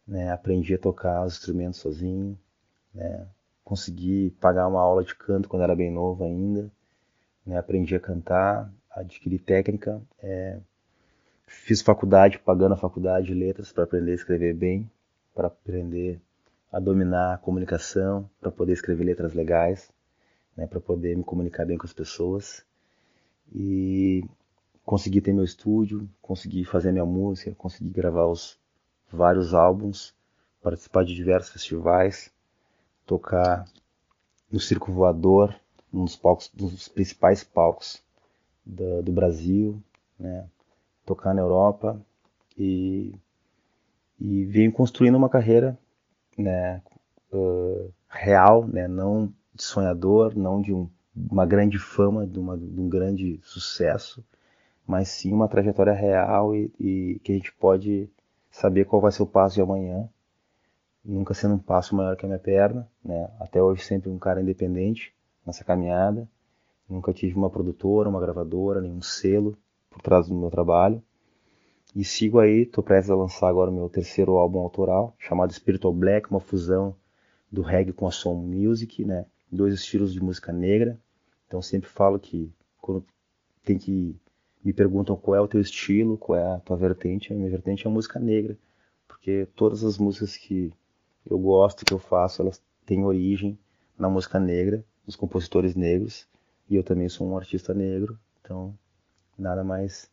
[0.08, 2.38] né, aprendi a tocar os instrumentos sozinho,
[2.92, 3.28] né,
[3.64, 6.72] consegui pagar uma aula de canto quando era bem novo ainda,
[7.46, 10.60] né, aprendi a cantar, adquiri técnica, é,
[11.48, 14.90] fiz faculdade, pagando a faculdade de letras para aprender a escrever bem,
[15.34, 16.20] para aprender
[16.72, 19.92] a dominar a comunicação, para poder escrever letras legais,
[20.56, 22.66] né, para poder me comunicar bem com as pessoas.
[23.54, 24.24] E
[24.86, 28.58] consegui ter meu estúdio, consegui fazer minha música, consegui gravar os
[29.12, 30.14] vários álbuns,
[30.62, 32.32] participar de diversos festivais,
[33.06, 33.66] tocar
[34.52, 35.56] no Circo Voador,
[35.94, 38.02] um dos, palcos, dos principais palcos
[38.66, 39.82] do, do Brasil,
[40.20, 40.48] né?
[41.06, 42.00] tocar na Europa
[42.58, 43.14] e,
[44.20, 45.78] e venho construindo uma carreira
[46.38, 46.82] né,
[47.32, 52.80] uh, real, né, não de sonhador, não de um, uma grande fama, de, uma, de
[52.80, 54.24] um grande sucesso,
[54.86, 58.10] mas sim uma trajetória real e, e, que a gente pode
[58.50, 60.10] saber qual vai ser o passo de amanhã,
[61.04, 63.30] nunca sendo um passo maior que a minha perna, né?
[63.40, 65.14] Até hoje sempre um cara independente
[65.46, 66.28] nessa caminhada,
[66.90, 69.58] nunca tive uma produtora, uma gravadora, nenhum selo
[69.90, 71.04] por trás do meu trabalho.
[71.96, 75.94] E sigo aí, tô prestes a lançar agora o meu terceiro álbum autoral, chamado Spiritual
[75.94, 76.96] Black, uma fusão
[77.52, 79.26] do reggae com a soul music, né?
[79.52, 80.98] Dois estilos de música negra.
[81.48, 82.52] Então sempre falo que
[82.82, 83.06] quando
[83.64, 84.16] tem que
[84.64, 87.86] me perguntam qual é o teu estilo, qual é a tua vertente, a minha vertente
[87.86, 88.58] é a música negra,
[89.08, 90.74] porque todas as músicas que
[91.30, 93.58] eu gosto, que eu faço, elas têm origem
[93.98, 96.28] na música negra, nos compositores negros,
[96.70, 98.78] e eu também sou um artista negro, então
[99.38, 100.10] nada mais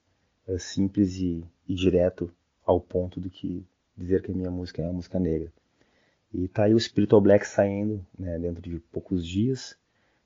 [0.47, 2.33] é, simples e, e, direto
[2.65, 3.65] ao ponto do que
[3.97, 5.53] dizer que a minha música é uma música negra.
[6.33, 9.77] E tá aí o Spiritual Black saindo né, dentro de poucos dias.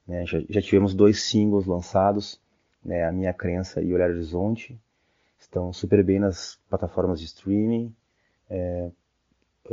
[0.07, 2.41] Né, já, já tivemos dois singles lançados,
[2.85, 4.79] né, a minha crença e Olhar Horizonte.
[5.39, 7.95] Estão super bem nas plataformas de streaming.
[8.51, 8.91] É,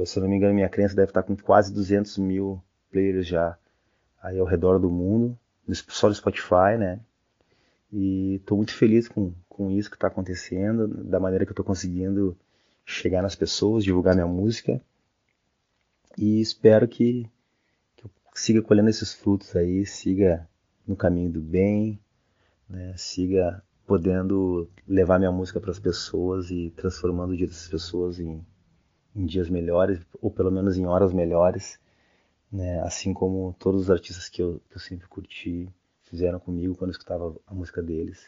[0.05, 3.57] se eu não me engano, minha crença deve estar com quase 200 mil players já
[4.21, 5.37] aí ao redor do mundo,
[5.89, 6.99] só no Spotify, né?
[7.91, 11.65] E estou muito feliz com, com isso que está acontecendo, da maneira que eu estou
[11.65, 12.37] conseguindo
[12.85, 14.81] chegar nas pessoas, divulgar minha música.
[16.17, 17.29] E espero que,
[17.97, 20.47] que eu siga colhendo esses frutos aí, siga
[20.87, 21.99] no caminho do bem,
[22.69, 28.19] né, siga podendo levar minha música para as pessoas e transformando o dia dessas pessoas
[28.19, 28.45] em,
[29.15, 31.79] em dias melhores, ou pelo menos em horas melhores,
[32.51, 35.69] né, assim como todos os artistas que eu, que eu sempre curti
[36.03, 38.25] fizeram comigo quando eu escutava a música deles.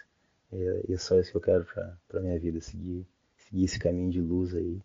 [0.51, 1.65] E, é só isso que eu quero
[2.07, 3.05] para minha vida, seguir,
[3.36, 4.81] seguir esse caminho de luz aí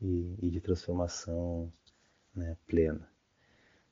[0.00, 1.72] e, e de transformação
[2.34, 3.08] né, plena.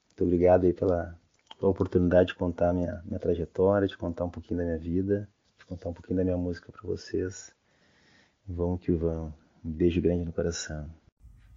[0.07, 1.19] Muito obrigado aí pela,
[1.61, 5.29] a oportunidade de contar minha, minha trajetória, de contar um pouquinho da minha vida,
[5.59, 7.53] de contar um pouquinho da minha música para vocês.
[8.47, 9.33] Vamos que vamos.
[9.65, 11.04] Um beijo grande no coração.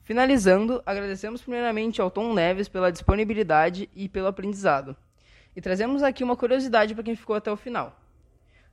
[0.07, 4.95] Finalizando, agradecemos primeiramente ao Tom Neves pela disponibilidade e pelo aprendizado.
[5.53, 7.93] E trazemos aqui uma curiosidade para quem ficou até o final.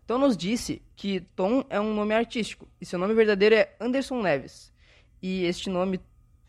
[0.06, 4.22] Tom nos disse que Tom é um nome artístico e seu nome verdadeiro é Anderson
[4.22, 4.72] Neves.
[5.20, 6.00] E este nome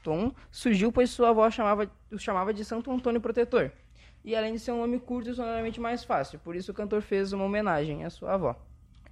[0.03, 3.71] Tom surgiu pois sua avó chamava, o chamava de Santo Antônio Protetor
[4.23, 7.01] e além de ser um nome curto e sonoramente mais fácil, por isso o cantor
[7.01, 8.55] fez uma homenagem à sua avó.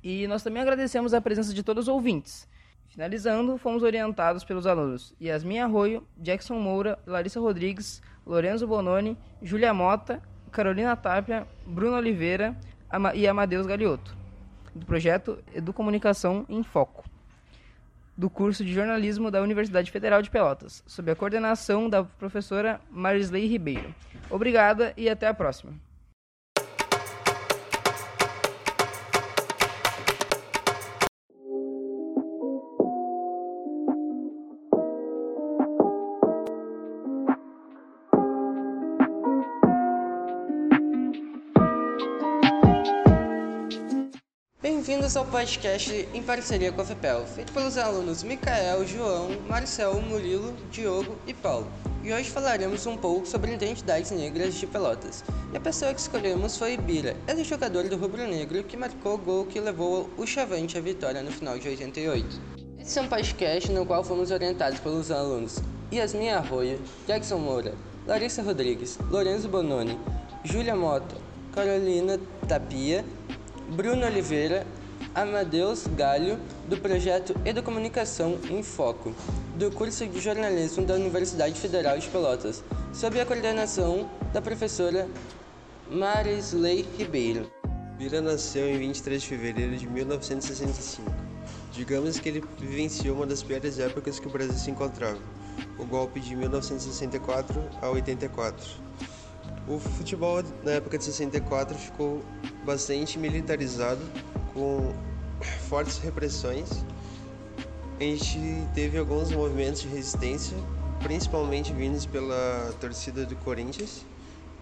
[0.04, 2.48] E nós também agradecemos a presença de todos os ouvintes.
[2.94, 10.22] Finalizando, fomos orientados pelos alunos Yasmin Arroio, Jackson Moura, Larissa Rodrigues, Lorenzo Bononi, Júlia Mota,
[10.52, 12.56] Carolina Tapia, Bruno Oliveira
[13.16, 14.16] e Amadeus Galiotto,
[14.76, 17.04] do projeto Educomunicação em Foco
[18.16, 23.48] do curso de jornalismo da Universidade Federal de Pelotas, sob a coordenação da professora Marisley
[23.48, 23.92] Ribeiro.
[24.30, 25.74] Obrigada e até a próxima.
[45.14, 50.56] Bem-vindos ao podcast em parceria com a FEPEL, feito pelos alunos Micael, João, Marcel, Murilo,
[50.72, 51.68] Diogo e Paulo.
[52.04, 55.24] E hoje falaremos um pouco sobre identidades negras de Pelotas.
[55.54, 59.14] E a pessoa que escolhemos foi Bira, ele é jogador do Rubro Negro que marcou
[59.14, 62.42] o gol que levou o Chavante à vitória no final de 88.
[62.80, 65.60] Esse é um podcast no qual fomos orientados pelos alunos
[65.94, 67.76] Yasmin Arroio, Jackson Moura,
[68.08, 69.96] Larissa Rodrigues, Lorenzo Bononi,
[70.44, 71.16] Júlia Mota,
[71.54, 73.06] Carolina Tapia,
[73.76, 74.66] Bruno Oliveira,
[75.16, 79.14] Amadeus Galho, do projeto Educomunicação em Foco,
[79.56, 85.08] do curso de jornalismo da Universidade Federal de Pelotas, sob a coordenação da professora
[85.88, 87.48] Marisley Ribeiro.
[87.96, 91.14] Bira nasceu em 23 de fevereiro de 1965.
[91.72, 95.20] Digamos que ele vivenciou uma das piores épocas que o Brasil se encontrava,
[95.78, 98.66] o golpe de 1964 a 84.
[99.68, 102.24] O futebol na época de 64 ficou
[102.66, 104.02] bastante militarizado,
[104.54, 104.94] com
[105.68, 106.70] fortes repressões.
[108.00, 108.40] A gente
[108.74, 110.58] teve alguns movimentos de resistência,
[111.02, 114.06] principalmente vindos pela torcida do Corinthians,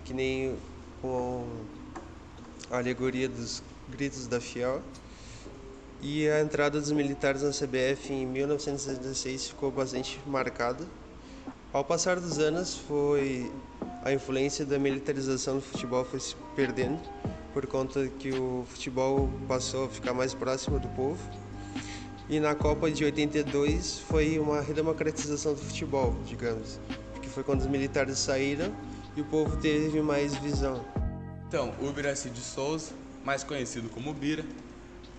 [0.03, 0.55] que nem
[1.01, 1.45] com
[2.69, 4.81] a alegoria dos gritos da Fiel.
[6.01, 10.83] E a entrada dos militares na CBF em 1916 ficou bastante marcada.
[11.71, 13.51] Ao passar dos anos, foi
[14.03, 16.99] a influência da militarização do futebol foi se perdendo
[17.53, 21.19] por conta que o futebol passou a ficar mais próximo do povo.
[22.29, 26.79] E na Copa de 82 foi uma redemocratização do futebol, digamos,
[27.21, 28.73] que foi quando os militares saíram
[29.15, 30.83] e o povo teve mais visão.
[31.47, 32.93] Então, o Biraci de Souza,
[33.25, 34.45] mais conhecido como Bira,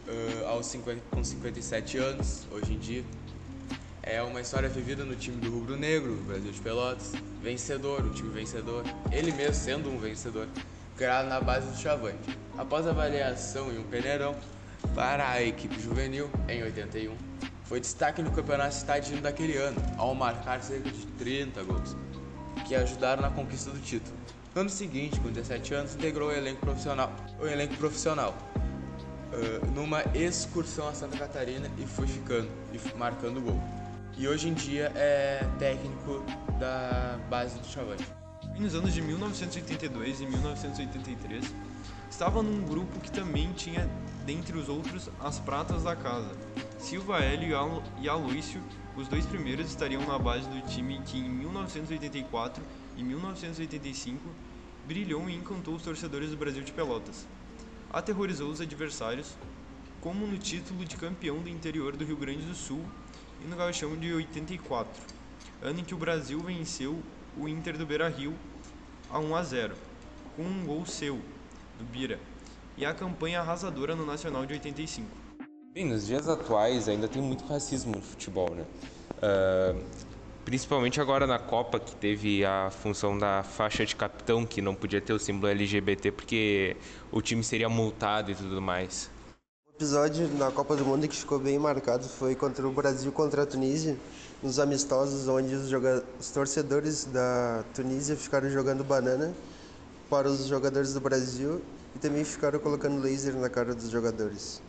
[0.08, 3.04] uh, aos 50, com 57 anos, hoje em dia,
[4.02, 7.12] é uma história vivida no time do Rubro Negro, Brasil de Pelotas.
[7.40, 8.84] Vencedor, um time vencedor.
[9.12, 10.48] Ele mesmo sendo um vencedor.
[11.02, 12.38] Criado na base do Chavante.
[12.56, 14.36] Após avaliação em um peneirão
[14.94, 17.16] para a equipe juvenil em 81,
[17.64, 21.96] foi destaque no campeonato citadino daquele ano, ao marcar cerca de 30 gols,
[22.68, 24.16] que ajudaram na conquista do título.
[24.54, 28.32] No ano seguinte, com 17 anos, integrou o elenco profissional, o elenco profissional
[29.32, 33.60] uh, numa excursão a Santa Catarina e foi ficando e marcando gol
[34.16, 36.24] e hoje em dia é técnico
[36.60, 38.21] da base do Chavante.
[38.58, 41.42] Nos anos de 1982 e 1983,
[42.08, 43.90] estava num grupo que também tinha,
[44.26, 46.30] dentre os outros, as pratas da casa.
[46.78, 48.62] Silva Hélio e Aloísio,
[48.94, 52.62] os dois primeiros estariam na base do time que em 1984
[52.96, 54.20] e 1985
[54.86, 57.26] brilhou e encantou os torcedores do Brasil de Pelotas.
[57.90, 59.34] Aterrorizou os adversários,
[60.00, 62.84] como no título de campeão do interior do Rio Grande do Sul
[63.42, 65.02] e no Gauchão de 84,
[65.62, 67.02] ano em que o Brasil venceu
[67.36, 68.34] o Inter do Beira-Rio
[69.10, 69.74] a 1 a 0,
[70.36, 71.16] com um gol seu,
[71.78, 72.18] do Bira,
[72.76, 75.06] e a campanha arrasadora no Nacional de 85.
[75.74, 78.64] Bem, nos dias atuais ainda tem muito racismo no futebol, né?
[79.18, 79.82] Uh,
[80.44, 85.00] principalmente agora na Copa, que teve a função da faixa de capitão, que não podia
[85.00, 86.76] ter o símbolo LGBT porque
[87.10, 89.10] o time seria multado e tudo mais
[89.82, 93.46] episódio na Copa do Mundo que ficou bem marcado foi contra o Brasil contra a
[93.46, 93.96] Tunísia,
[94.42, 95.70] nos amistosos onde os,
[96.18, 99.32] os torcedores da Tunísia ficaram jogando banana
[100.10, 101.62] para os jogadores do Brasil
[101.94, 104.60] e também ficaram colocando laser na cara dos jogadores.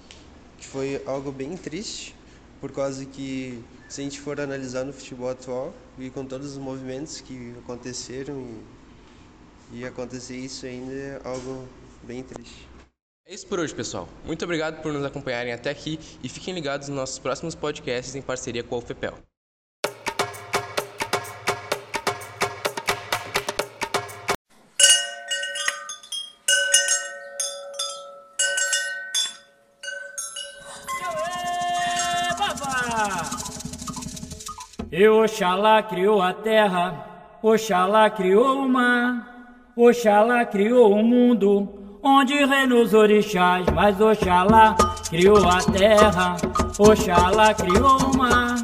[0.57, 2.15] Que foi algo bem triste,
[2.61, 6.57] por causa que se a gente for analisar no futebol atual e com todos os
[6.57, 8.39] movimentos que aconteceram
[9.71, 11.67] e, e acontecer isso ainda é algo
[12.03, 12.69] bem triste.
[13.25, 14.07] É isso por hoje, pessoal.
[14.25, 18.21] Muito obrigado por nos acompanharem até aqui e fiquem ligados nos nossos próximos podcasts em
[18.21, 19.32] parceria com a UFPEL.
[34.95, 42.83] E Oxalá criou a terra, Oxalá criou o mar, Oxalá criou o mundo onde reinou
[42.83, 44.75] os orixás, mas Oxalá
[45.09, 46.37] criou a terra,
[46.77, 48.55] Oxalá criou o mar,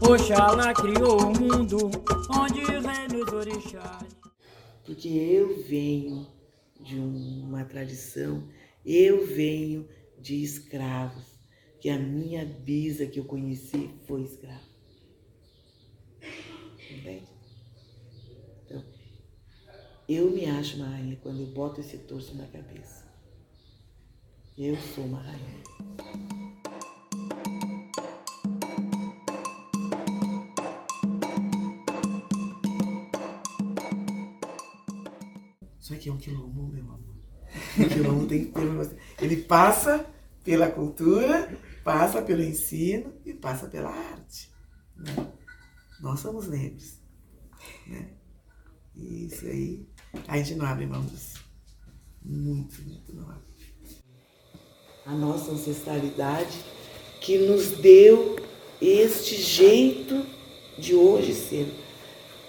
[0.00, 1.90] Oxalá criou o mundo,
[2.30, 4.08] onde reinou os orixás.
[4.86, 6.26] Porque eu venho
[6.80, 8.42] de uma tradição,
[8.86, 9.86] eu venho
[10.18, 11.38] de escravos,
[11.78, 14.73] que a minha bisa que eu conheci foi escrava.
[17.04, 17.28] Entende?
[20.08, 23.04] Eu me acho uma rainha quando eu boto esse torso na cabeça.
[24.56, 25.62] Eu sou uma rainha.
[35.78, 37.16] Isso aqui é um quilombo, meu amor.
[37.78, 38.98] Um quilombo tem que ter.
[39.22, 40.06] Ele passa
[40.42, 44.50] pela cultura, passa pelo ensino e passa pela arte.
[44.96, 45.43] Né?
[46.04, 46.98] Nós somos negros.
[47.86, 48.10] Né?
[48.94, 49.88] E isso aí,
[50.28, 51.42] a gente não abre mão disso.
[52.22, 53.42] Muito, muito não abre.
[55.06, 56.58] A nossa ancestralidade
[57.22, 58.36] que nos deu
[58.82, 60.26] este jeito
[60.78, 61.72] de hoje ser.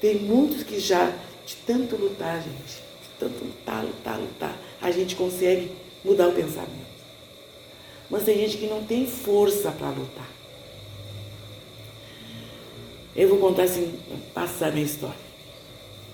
[0.01, 1.09] Tem muitos que já,
[1.45, 5.71] de tanto lutar, gente, de tanto lutar, lutar, lutar, a gente consegue
[6.03, 6.93] mudar o pensamento.
[8.09, 10.34] Mas tem gente que não tem força para lutar.
[13.15, 13.97] Eu vou contar assim,
[14.33, 15.15] passar minha história.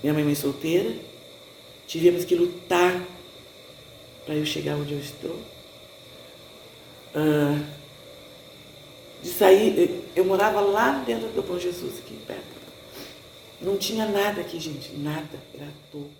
[0.02, 0.94] Minha mãe é solteira,
[1.86, 3.04] tivemos que lutar
[4.24, 5.38] para eu chegar onde eu estou.
[7.14, 7.60] Ah,
[9.22, 12.62] de sair, eu morava lá dentro do Bom Jesus, aqui perto.
[13.60, 16.10] Não tinha nada aqui, gente, nada, era toco.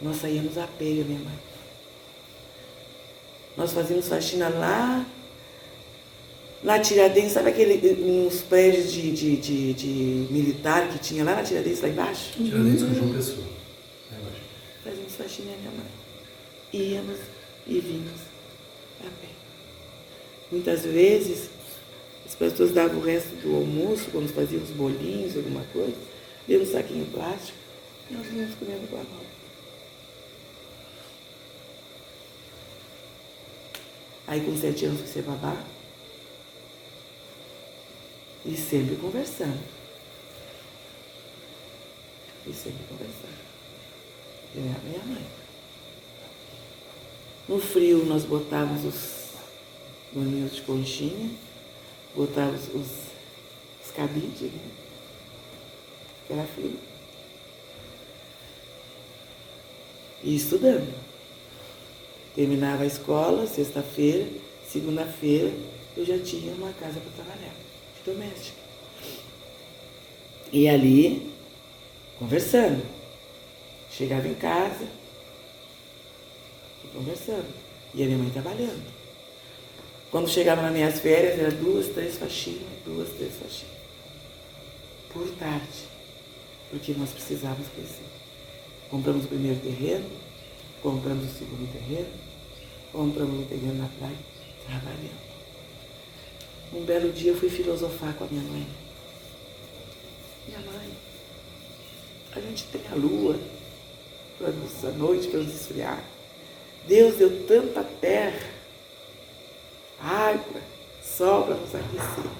[0.00, 1.38] Nós saíamos a pé, minha mãe.
[3.56, 5.04] Nós fazíamos faxina lá
[6.62, 11.42] na Tiradentes, sabe aquele, uns prédios de, de, de, de, militar que tinha lá na
[11.42, 12.32] Tiradentes, lá embaixo?
[12.34, 13.46] Tiradentes com João Pessoa.
[14.84, 15.86] Fazíamos faxina, minha mãe.
[16.72, 17.18] Íamos
[17.66, 18.20] e vimos
[19.00, 19.28] a pé.
[20.52, 21.50] Muitas vezes,
[22.24, 25.96] as pessoas davam o resto do almoço, quando fazíamos bolinhos, alguma coisa,
[26.46, 27.58] dentro um saquinho plástico,
[28.08, 29.22] e nós íamos comendo com a mão.
[34.28, 35.71] Aí com sete anos fui ser babá.
[38.44, 39.60] E sempre conversando.
[42.46, 43.42] E sempre conversando.
[44.54, 45.26] Eu e a minha mãe.
[47.48, 49.22] No frio nós botávamos os
[50.12, 51.30] dormíamos de conchinha,
[52.14, 52.86] botávamos os,
[53.84, 54.70] os cabides, né?
[56.30, 56.76] Era frio.
[60.22, 60.94] E estudando.
[62.34, 64.26] Terminava a escola, sexta-feira,
[64.66, 65.52] segunda-feira,
[65.96, 67.54] eu já tinha uma casa para trabalhar,
[68.04, 68.60] doméstica.
[70.52, 71.32] E ali,
[72.18, 72.84] conversando.
[73.90, 74.86] Chegava em casa,
[76.92, 77.52] conversando.
[77.94, 78.82] E a minha mãe trabalhando.
[80.10, 83.74] Quando chegava nas minhas férias, era duas, três faxinas, duas, três faxinas.
[85.12, 85.88] Por tarde.
[86.70, 88.04] Porque nós precisávamos crescer.
[88.90, 90.04] Compramos o primeiro terreno,
[90.82, 92.08] compramos o segundo terreno,
[92.92, 94.16] compramos um terreno na praia,
[94.66, 95.31] trabalhando.
[96.74, 98.66] Um belo dia eu fui filosofar com a minha mãe.
[100.46, 100.90] Minha mãe,
[102.34, 103.38] a gente tem a lua
[104.38, 106.02] para nos, a noite para nos esfriar.
[106.88, 108.50] Deus deu tanta terra,
[110.00, 110.60] água,
[111.02, 112.30] sol para nos aquecer.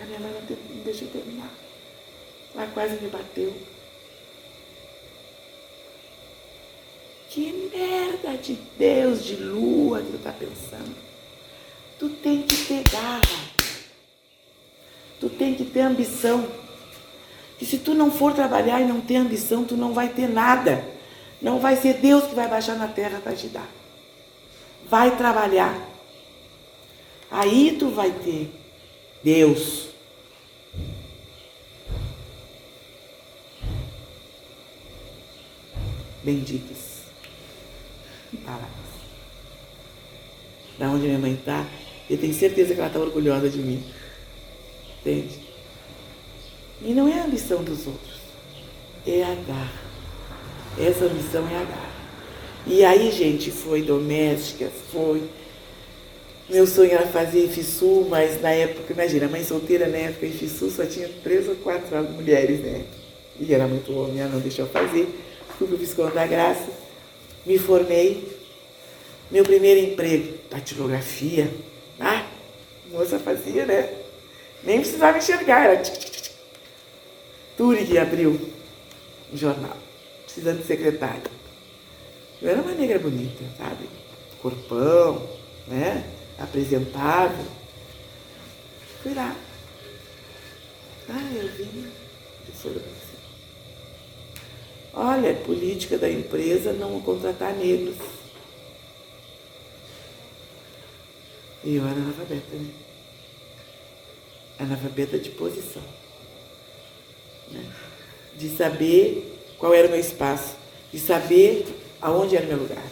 [0.00, 1.52] A minha mãe não, deixou terminar.
[2.54, 3.54] Ela quase me bateu.
[7.28, 11.05] Que merda de Deus, de lua que tu tá pensando.
[11.98, 13.20] Tu tem que ter garra.
[15.18, 16.46] Tu tem que ter ambição.
[17.60, 20.84] E se tu não for trabalhar e não ter ambição, tu não vai ter nada.
[21.40, 23.68] Não vai ser Deus que vai baixar na terra para te dar.
[24.88, 25.76] Vai trabalhar.
[27.30, 28.50] Aí tu vai ter
[29.22, 29.88] Deus.
[36.22, 36.86] Benditas
[38.46, 38.70] palavras.
[40.78, 41.66] Da onde minha mãe está,
[42.08, 43.82] eu tenho certeza que ela está orgulhosa de mim.
[45.00, 45.38] Entende?
[46.82, 48.20] E não é a ambição dos outros,
[49.06, 49.86] é a garra.
[50.78, 51.96] Essa ambição é a garra.
[52.66, 55.22] E aí, gente, foi doméstica, foi.
[56.48, 60.84] Meu sonho era fazer IFSU, mas na época, imagina, mãe solteira na época, IFSU só
[60.84, 62.84] tinha três ou quatro mulheres, né?
[63.38, 65.08] E era muito homem, ela não deixou fazer.
[65.58, 66.68] Fui para o Visconde da Graça,
[67.44, 68.36] me formei.
[69.30, 71.50] Meu primeiro emprego, datilografia.
[72.96, 73.94] Moça fazia, né?
[74.64, 75.82] Nem precisava enxergar, era
[77.54, 78.40] Turi que abriu
[79.30, 79.76] o jornal,
[80.24, 81.30] precisando de secretário.
[82.40, 83.86] Eu era uma negra bonita, sabe?
[84.40, 85.28] Corpão,
[85.68, 86.10] né?
[86.38, 87.44] Apresentável.
[89.02, 89.36] Fui lá.
[91.10, 91.92] Ah, eu vim.
[94.94, 97.96] Olha, política da empresa não contratar negros.
[101.62, 102.85] E eu era analfabeta, né?
[104.58, 105.82] Analfabeta de posição
[107.50, 107.64] né?
[108.36, 110.56] de saber qual era o meu espaço,
[110.92, 111.66] de saber
[112.00, 112.84] aonde era o meu lugar.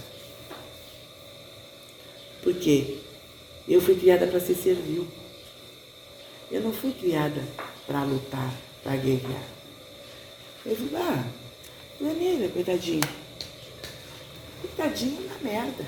[2.43, 2.99] Porque
[3.69, 5.07] eu fui criada para ser servil.
[6.51, 7.43] Eu não fui criada
[7.87, 8.53] para lutar,
[8.83, 9.43] para guerrear.
[10.65, 11.25] Eu fui, ah,
[11.99, 13.03] tu é negra, coitadinho.
[14.61, 15.85] Coitadinha na merda.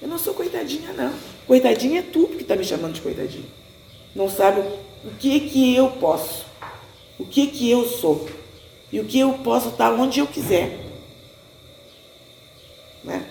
[0.00, 1.14] Eu não sou coitadinha, não.
[1.46, 3.48] Coitadinha é tu que tá me chamando de coitadinha.
[4.14, 4.62] Não sabe
[5.04, 6.46] o que que eu posso.
[7.18, 8.28] O que que eu sou.
[8.90, 10.78] E o que eu posso estar onde eu quiser.
[13.02, 13.28] Né?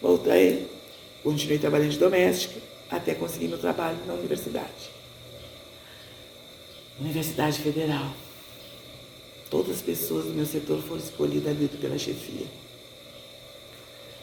[0.00, 0.68] Voltei,
[1.22, 4.90] continuei trabalhando de doméstica até conseguir meu trabalho na universidade.
[7.00, 8.12] Universidade Federal.
[9.50, 12.46] Todas as pessoas do meu setor foram escolhidas a dedo pela chefia.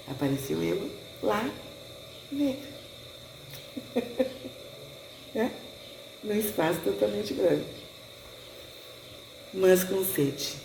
[0.08, 0.90] Apareceu eu
[1.22, 1.50] lá,
[2.32, 2.71] negra.
[5.34, 5.52] Né?
[6.24, 7.66] Num espaço totalmente grande.
[9.54, 10.56] Mas com sede.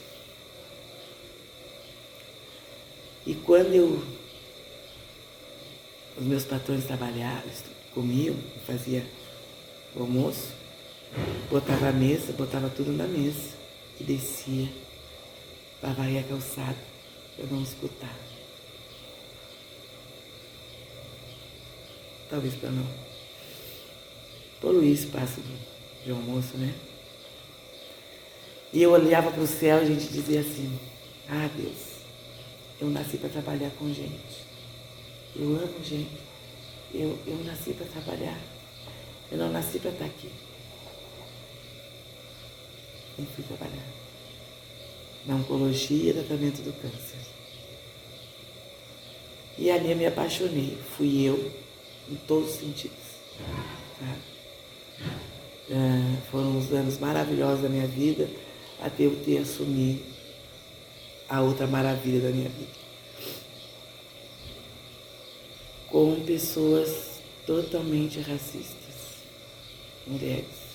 [3.27, 4.03] E quando eu.
[6.17, 7.51] Os meus patrões trabalhavam,
[7.93, 8.37] comiam,
[8.67, 9.05] fazia
[9.95, 10.49] o almoço,
[11.51, 13.55] botava a mesa, botava tudo na mesa
[14.01, 14.69] e descia
[15.81, 16.77] para varrer a calçada
[17.37, 18.26] para não escutar.
[22.29, 22.87] Talvez para não
[24.61, 25.41] poluir espaço
[26.05, 26.75] de almoço, né?
[28.73, 30.79] E eu olhava para o céu e a gente dizia assim,
[31.29, 31.97] ah Deus,
[32.81, 34.45] eu nasci para trabalhar com gente.
[35.35, 36.19] Eu amo gente.
[36.93, 38.39] Eu, eu nasci para trabalhar.
[39.31, 40.31] Eu não nasci para estar aqui.
[43.19, 43.87] Eu fui trabalhar.
[45.27, 47.19] Na oncologia e tratamento do câncer.
[49.59, 50.79] E ali eu me apaixonei.
[50.97, 51.53] Fui eu,
[52.11, 52.97] em todos os sentidos.
[53.99, 54.17] Tá?
[55.69, 58.29] É, foram os anos maravilhosos da minha vida
[58.81, 60.01] até eu ter assumido
[61.29, 62.87] a outra maravilha da minha vida.
[65.91, 69.25] Com pessoas totalmente racistas,
[70.07, 70.67] mulheres.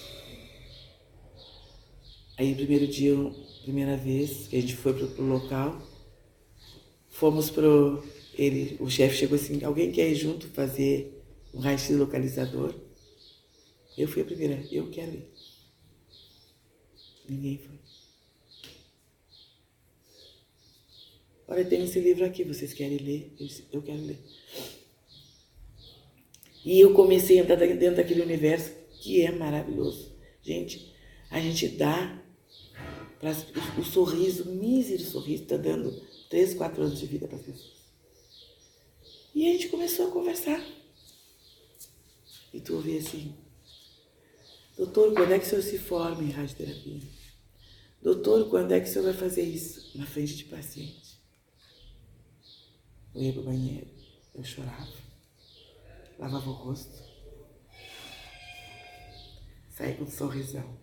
[2.37, 3.13] Aí, primeiro dia,
[3.61, 5.81] primeira vez que a gente foi pro, pro local,
[7.09, 8.03] fomos pro.
[8.33, 11.20] Ele, o chefe chegou assim: alguém quer ir junto fazer
[11.53, 12.73] um raio-x localizador?
[13.97, 15.27] Eu fui a primeira, eu quero ir.
[17.27, 17.79] Ninguém foi.
[21.47, 23.35] Olha, tem esse livro aqui, vocês querem ler?
[23.39, 24.17] Eu, disse, eu quero ler.
[26.63, 28.71] E eu comecei a entrar dentro daquele universo
[29.01, 30.11] que é maravilhoso.
[30.41, 30.93] Gente,
[31.29, 32.23] a gente dá
[33.19, 33.31] pra,
[33.77, 35.91] o, o sorriso, o mísero sorriso, está dando
[36.29, 37.81] três, quatro anos de vida para as pessoas.
[39.33, 40.63] E a gente começou a conversar.
[42.53, 43.35] E tu ouvi assim,
[44.77, 47.01] doutor, quando é que o senhor se forma em radioterapia?
[48.01, 49.97] Doutor, quando é que o senhor vai fazer isso?
[49.97, 51.19] Na frente de paciente.
[53.13, 53.87] Eu ia para o banheiro,
[54.33, 54.93] eu chorava,
[56.17, 57.03] lavava o rosto,
[59.69, 60.79] saí com um sorrisão.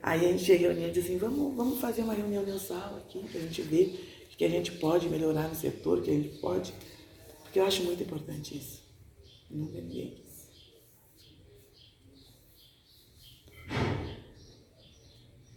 [0.00, 3.40] Aí a gente reunia e disse assim, vamos, vamos fazer uma reunião mensal aqui para
[3.40, 6.72] a gente ver que a gente pode melhorar no setor, que a gente pode.
[7.42, 8.87] Porque eu acho muito importante isso.
[9.50, 10.28] Nunca quis.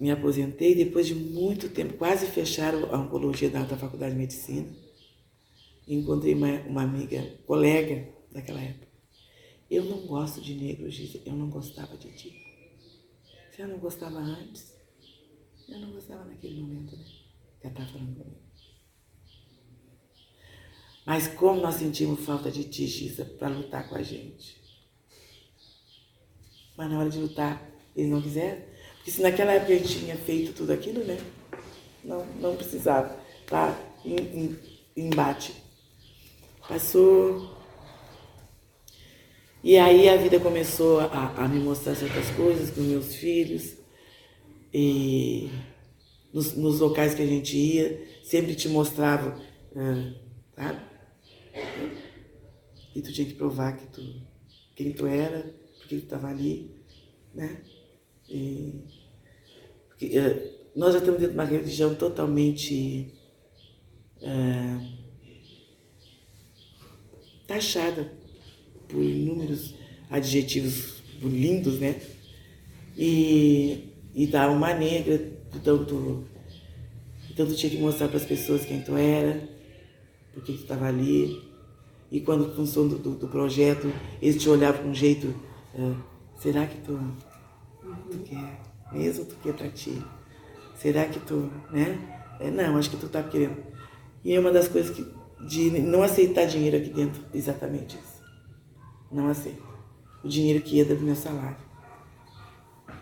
[0.02, 4.68] me aposentei depois de muito tempo, quase fecharam a oncologia da, da Faculdade de Medicina.
[5.88, 8.88] Encontrei uma, uma amiga, colega daquela época.
[9.70, 12.34] Eu não gosto de negro, Gisa, eu não gostava de ti.
[13.52, 14.74] Se eu não gostava antes,
[15.70, 17.06] eu não gostava naquele momento, né?
[17.60, 18.51] Que ela estava falando comigo.
[21.06, 24.62] Mas como nós sentimos falta de ti, Gisa, para lutar com a gente.
[26.78, 27.62] Mas na hora de lutar,
[27.96, 28.62] eles não quiseram.
[28.96, 31.18] Porque se naquela época a gente tinha feito tudo aquilo, né?
[32.04, 33.18] Não, não precisava.
[33.48, 34.60] Tá em, em,
[34.96, 35.54] embate.
[36.68, 37.58] Passou.
[39.64, 43.76] E aí a vida começou a, a me mostrar certas coisas com meus filhos.
[44.74, 45.50] E
[46.32, 49.40] nos, nos locais que a gente ia, sempre te mostrava,
[49.76, 50.14] ah,
[50.56, 50.91] sabe?
[52.94, 54.02] E tu tinha que provar que tu,
[54.76, 56.72] quem tu era, porque tu estava ali,
[57.34, 57.62] né?
[58.30, 58.82] E,
[59.88, 63.14] porque, é, nós já estamos dentro de uma religião totalmente
[64.22, 65.02] é,
[67.48, 68.12] taxada
[68.88, 69.74] por inúmeros
[70.10, 72.02] adjetivos lindos, né?
[72.98, 76.26] E, e da alma negra, então tu,
[77.30, 79.48] então tu tinha que mostrar para as pessoas quem tu era,
[80.34, 81.50] por que tu estava ali.
[82.12, 85.34] E quando, função do, do, do, projeto, eles te olhavam com um jeito,
[85.74, 85.94] é,
[86.38, 87.00] será que tu
[88.10, 88.62] tu quer
[88.92, 90.04] mesmo tu quer para ti?
[90.76, 92.20] Será que tu, né?
[92.40, 93.64] É, não, acho que tu tá querendo.
[94.24, 95.06] E é uma das coisas que,
[95.48, 98.22] de não aceitar dinheiro aqui dentro, exatamente isso.
[99.12, 99.64] Não aceito.
[100.24, 101.58] O dinheiro que entra do meu salário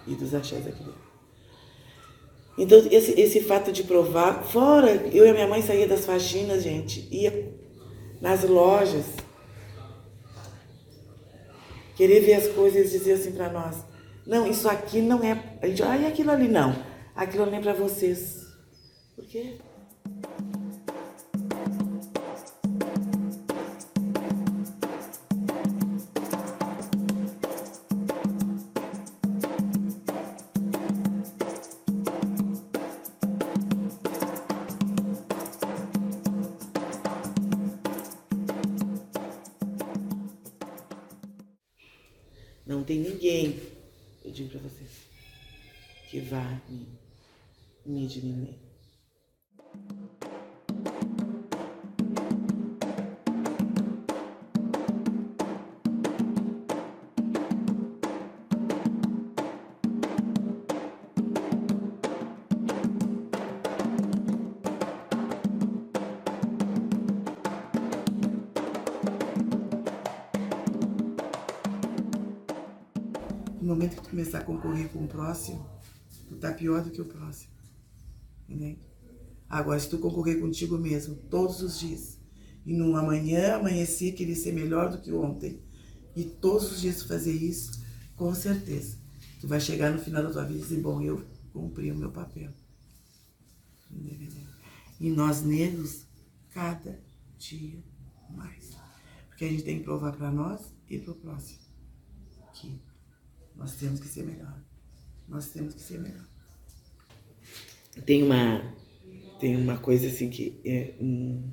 [0.07, 1.09] e dos axés aqui dentro.
[2.60, 6.62] Então, esse, esse fato de provar, fora, eu e a minha mãe saía das faxinas,
[6.62, 7.53] gente, ia
[8.20, 9.05] nas lojas,
[11.95, 13.78] querer ver as coisas e dizer assim para nós,
[14.28, 16.76] não, isso aqui não é, a gente, ah, e aquilo ali não,
[17.16, 18.45] aquilo ali é para vocês.
[19.16, 19.57] Por quê?
[42.70, 43.59] Não tem ninguém,
[44.24, 44.91] eu digo para vocês,
[46.07, 46.86] que vá me,
[47.84, 48.68] me diminuir.
[74.10, 75.66] Começar a concorrer com o próximo,
[76.28, 77.53] tu tá pior do que o próximo.
[78.47, 78.80] Entende?
[79.47, 82.20] Agora, se tu concorrer contigo mesmo todos os dias,
[82.66, 85.62] e no amanhã amanhecer querer ser melhor do que ontem,
[86.16, 87.84] e todos os dias fazer isso,
[88.16, 88.97] com certeza,
[89.39, 92.12] tu vai chegar no final da tua vida e dizer, bom, eu cumpri o meu
[92.12, 92.51] papel.
[94.99, 96.05] E nós negros,
[96.53, 96.99] cada
[97.38, 97.82] dia
[98.30, 98.78] mais.
[99.30, 101.70] Porque a gente tem que provar para nós e para o próximo
[102.60, 102.82] que
[103.60, 104.57] nós temos que ser melhor.
[105.28, 106.26] Nós temos que ser melhor.
[108.05, 108.74] Tem uma,
[109.38, 111.51] tem uma coisa assim que é um,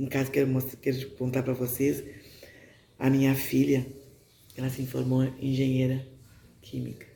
[0.00, 2.04] um caso que eu quero, quero contar para vocês.
[2.98, 3.86] A minha filha,
[4.56, 6.04] ela se formou engenheira
[6.60, 7.06] química.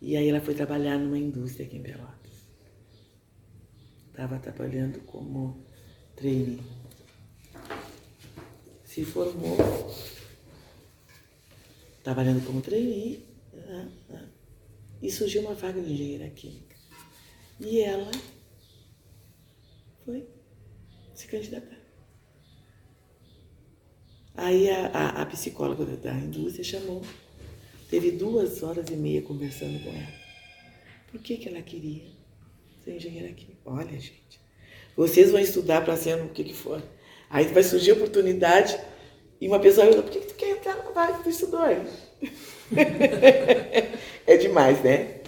[0.00, 2.32] E aí ela foi trabalhar numa indústria aqui em Pelotas.
[4.10, 5.64] Estava trabalhando como
[6.14, 6.60] trainee.
[8.84, 9.56] Se formou
[12.06, 14.28] trabalhando como trainee, né, né,
[15.02, 16.76] e surgiu uma vaga de engenheira química.
[17.58, 18.08] E ela
[20.04, 20.24] foi
[21.16, 21.76] se candidatar.
[24.36, 27.02] Aí a, a, a psicóloga da indústria chamou,
[27.90, 30.14] teve duas horas e meia conversando com ela.
[31.10, 32.04] Por que, que ela queria
[32.84, 33.58] ser engenheira química?
[33.64, 34.40] Olha, gente,
[34.96, 36.80] vocês vão estudar para ser o que, que for.
[37.28, 38.78] Aí vai surgir a oportunidade
[39.40, 40.75] e uma pessoa vai por que, que tu quer entrar
[41.18, 41.60] que tu estudou?
[44.26, 45.22] é demais, né?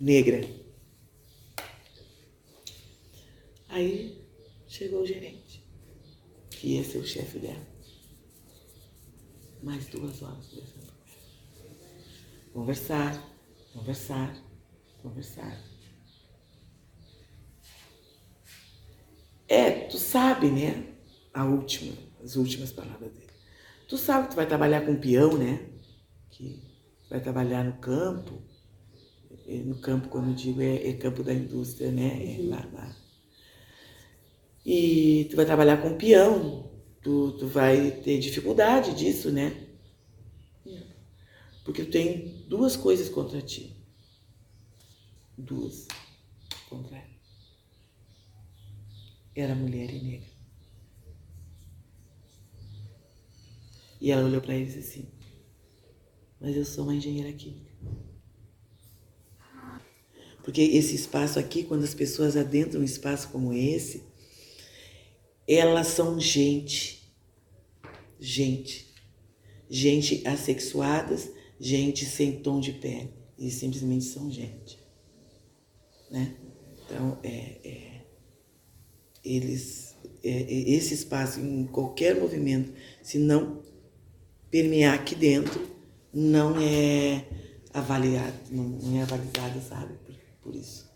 [0.00, 0.40] Negra.
[3.68, 4.24] Aí
[4.66, 5.62] chegou o gerente,
[6.50, 7.66] que ia ser o chefe dela.
[9.62, 10.92] Mais duas horas conversando.
[12.52, 13.36] Conversar,
[13.72, 14.42] conversar,
[15.02, 15.62] conversar.
[19.48, 20.94] É, tu sabe, né?
[21.34, 23.25] A última, as últimas palavras dele.
[23.88, 25.68] Tu sabe que tu vai trabalhar com peão, né?
[26.30, 26.60] Que
[27.08, 28.42] vai trabalhar no campo.
[29.64, 32.34] No campo, quando eu digo, é, é campo da indústria, né?
[32.34, 32.96] É lá, lá.
[34.64, 36.68] E tu vai trabalhar com peão.
[37.00, 39.66] Tu, tu vai ter dificuldade disso, né?
[41.64, 43.76] Porque tu tem duas coisas contra ti.
[45.38, 45.86] Duas
[46.68, 47.16] contra ela.
[49.34, 50.35] Era mulher e negra.
[54.00, 55.08] E ela olhou para ele e disse assim:
[56.40, 57.66] Mas eu sou uma engenheira química.
[60.46, 64.04] Porque esse espaço aqui, quando as pessoas adentram um espaço como esse,
[65.46, 67.12] elas são gente.
[68.20, 68.94] Gente.
[69.68, 71.28] Gente assexuadas,
[71.58, 73.12] gente sem tom de pele.
[73.36, 74.78] Eles simplesmente são gente.
[76.10, 76.36] Né?
[76.84, 78.02] Então, é, é,
[79.24, 82.72] eles, é, esse espaço, em qualquer movimento,
[83.02, 83.65] se não
[84.50, 85.66] permear aqui dentro,
[86.12, 87.26] não é
[87.72, 89.94] avaliado, não é avalizado, sabe?
[89.98, 90.90] Por, por, isso.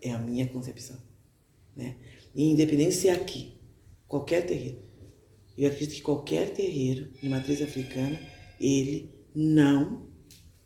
[0.00, 0.96] É a minha concepção.
[1.74, 1.96] Né?
[2.34, 3.60] E independente se é aqui,
[4.08, 4.82] qualquer terreiro.
[5.56, 8.18] Eu acredito que qualquer terreiro de matriz africana,
[8.60, 10.08] ele não,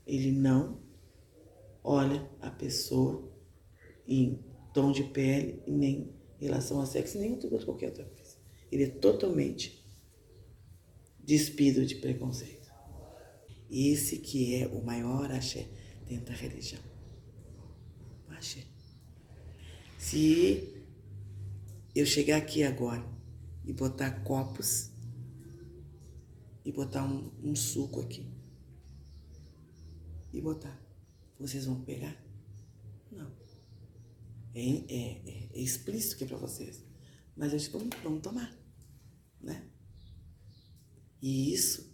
[0.07, 0.81] ele não
[1.83, 3.31] olha a pessoa
[4.07, 4.39] em
[4.75, 8.37] tom de pele, nem em relação ao sexo, nem qualquer outra coisa.
[8.71, 9.80] Ele é totalmente
[11.31, 12.69] despido de preconceito.
[13.71, 15.69] Esse que é o maior axé
[16.09, 16.83] dentro da religião.
[18.31, 18.65] Axé.
[19.97, 20.75] Se
[21.95, 23.07] eu chegar aqui agora
[23.65, 24.91] e botar copos
[26.65, 28.27] e botar um, um suco aqui
[30.33, 30.77] e botar
[31.39, 32.21] vocês vão pegar?
[33.13, 33.31] Não.
[34.53, 36.85] É, é, é, é explícito que é para vocês.
[37.37, 38.53] Mas eles vão, vão tomar,
[39.41, 39.71] né?
[41.21, 41.91] E isso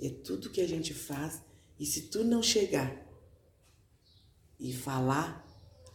[0.00, 1.42] é tudo que a gente faz.
[1.78, 3.04] E se tu não chegar
[4.58, 5.46] e falar,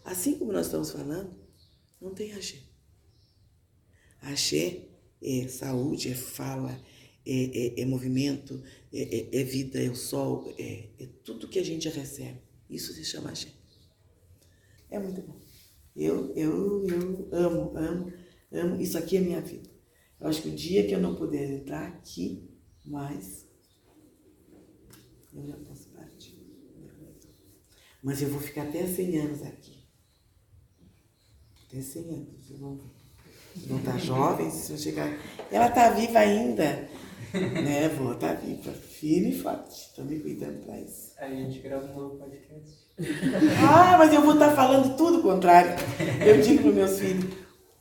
[0.03, 1.35] assim como nós estamos falando,
[1.99, 2.57] não tem axé.
[4.21, 4.87] Axé
[5.21, 6.79] é saúde, é fala,
[7.25, 11.59] é, é, é movimento, é, é, é, vida, é o sol, é, é tudo que
[11.59, 12.41] a gente recebe.
[12.69, 13.49] Isso se chama axé.
[14.89, 15.39] É muito bom.
[15.95, 18.13] Eu, eu, eu amo, amo,
[18.51, 18.81] amo.
[18.81, 19.69] Isso aqui é minha vida.
[20.19, 22.50] Eu acho que o dia que eu não puder entrar aqui
[22.91, 23.47] mais,
[25.33, 26.41] eu já posso partir.
[28.03, 29.87] Mas eu vou ficar até 100 anos aqui.
[31.67, 32.27] Até 100 anos.
[32.45, 32.79] Vocês vão,
[33.67, 35.07] vão estar jovens, se eu chegar.
[35.51, 36.89] Ela está viva ainda.
[37.63, 38.71] né, vou estar tá viva.
[38.73, 39.87] Firme e forte.
[39.87, 41.13] Estou me cuidando para isso.
[41.17, 42.81] Aí a gente grava um novo podcast.
[43.69, 45.71] ah, mas eu vou estar tá falando tudo o contrário.
[46.25, 47.31] Eu digo para meus filhos,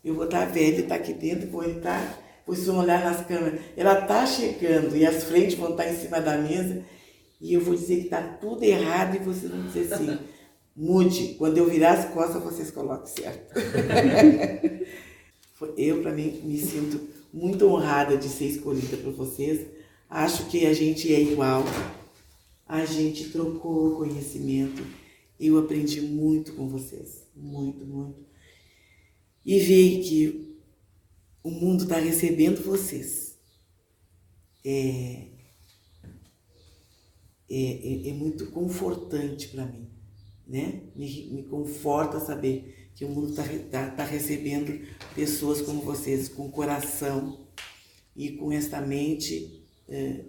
[0.04, 2.18] eu vou estar tá velho, estar aqui dentro, vou entrar,
[2.50, 3.60] vocês vão olhar nas câmeras.
[3.76, 6.84] Ela está chegando e as frentes vão estar em cima da mesa
[7.40, 10.18] e eu vou dizer que está tudo errado e vocês vão dizer assim,
[10.76, 11.34] mude.
[11.38, 13.54] Quando eu virar as costas, vocês coloquem certo.
[15.76, 17.00] eu, para mim, me sinto
[17.32, 19.66] muito honrada de ser escolhida por vocês.
[20.08, 21.64] Acho que a gente é igual.
[22.66, 24.82] A gente trocou conhecimento.
[25.38, 27.24] Eu aprendi muito com vocês.
[27.34, 28.20] Muito, muito.
[29.46, 30.49] E ver que
[31.42, 33.38] o mundo está recebendo vocês.
[34.64, 35.28] É,
[37.48, 39.88] é, é, é muito confortante para mim,
[40.46, 40.82] né?
[40.94, 46.50] Me, me conforta saber que o mundo está tá, tá recebendo pessoas como vocês, com
[46.50, 47.48] coração
[48.14, 49.64] e com esta mente.
[49.88, 50.24] É,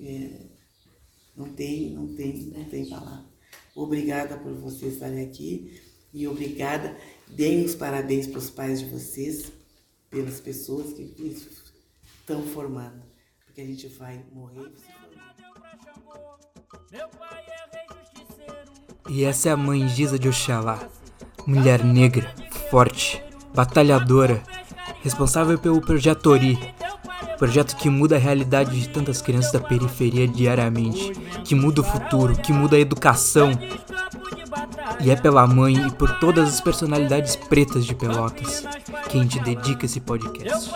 [0.00, 0.46] é,
[1.36, 3.26] não tem, não tem, não tem palavra.
[3.74, 5.80] Obrigada por vocês estarem aqui
[6.12, 6.96] e obrigada.
[7.28, 9.52] Deem os parabéns para os pais de vocês,
[10.14, 11.12] pelas pessoas que
[12.20, 13.02] estão formando,
[13.44, 14.70] porque a gente vai morrer.
[19.10, 20.88] E essa é a mãe Giza de Oxalá,
[21.44, 22.32] mulher negra,
[22.70, 23.20] forte,
[23.52, 24.40] batalhadora,
[25.02, 26.56] responsável pelo projeto Ori,
[27.36, 31.12] projeto que muda a realidade de tantas crianças da periferia diariamente,
[31.44, 33.50] que muda o futuro, que muda a educação.
[35.00, 38.64] E é pela mãe e por todas as personalidades pretas de Pelotas
[39.08, 40.70] que a gente dedica esse podcast.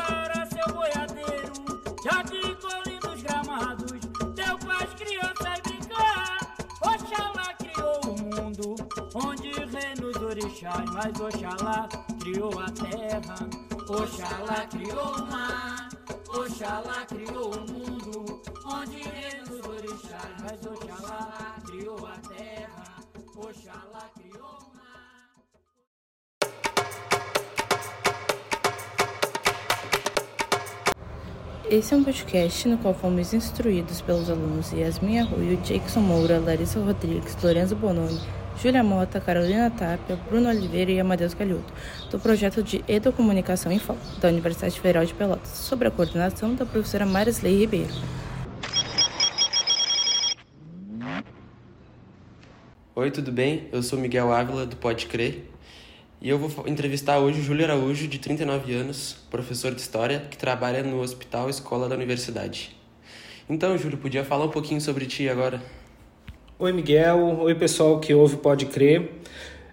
[10.99, 11.89] mas Oxalá
[12.21, 13.37] criou a terra,
[13.89, 15.89] Oxalá criou o mar,
[16.29, 21.58] Oxalá criou o mundo, onde reinos os orixás, mas Oxalá
[31.71, 36.81] Esse é um podcast no qual fomos instruídos pelos alunos Yasmin Arroio, Jackson Moura, Larissa
[36.81, 38.19] Rodrigues, Lorenzo Bononi,
[38.57, 41.71] Júlia Mota, Carolina Tapia, Bruno Oliveira e Amadeus Calhoto,
[42.11, 46.65] do projeto de Educomunicação em Foco, da Universidade Federal de Pelotas, sob a coordenação da
[46.65, 47.93] professora Marisley Ribeiro.
[52.95, 53.69] Oi, tudo bem?
[53.71, 55.45] Eu sou Miguel Ávila, do Pode Crer,
[56.21, 60.37] e eu vou entrevistar hoje o Júlio Araújo, de 39 anos, professor de História, que
[60.37, 62.77] trabalha no Hospital Escola da Universidade.
[63.49, 65.63] Então, Júlio, podia falar um pouquinho sobre ti agora?
[66.59, 67.39] Oi, Miguel.
[67.41, 69.13] Oi, pessoal que ouve Pode Crer.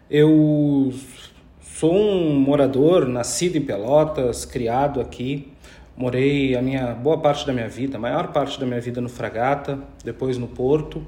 [0.08, 0.94] Eu
[1.62, 5.52] sou um morador, nascido em Pelotas, criado aqui.
[5.98, 9.10] Morei a minha boa parte da minha vida, a maior parte da minha vida no
[9.10, 11.08] Fragata, depois no Porto,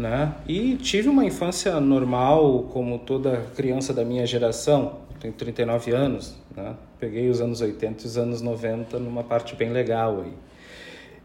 [0.00, 0.34] né?
[0.48, 4.98] E tive uma infância normal, como toda criança da minha geração.
[5.20, 6.74] Tenho 39 anos, né?
[6.98, 10.32] Peguei os anos 80 e os anos 90 numa parte bem legal aí.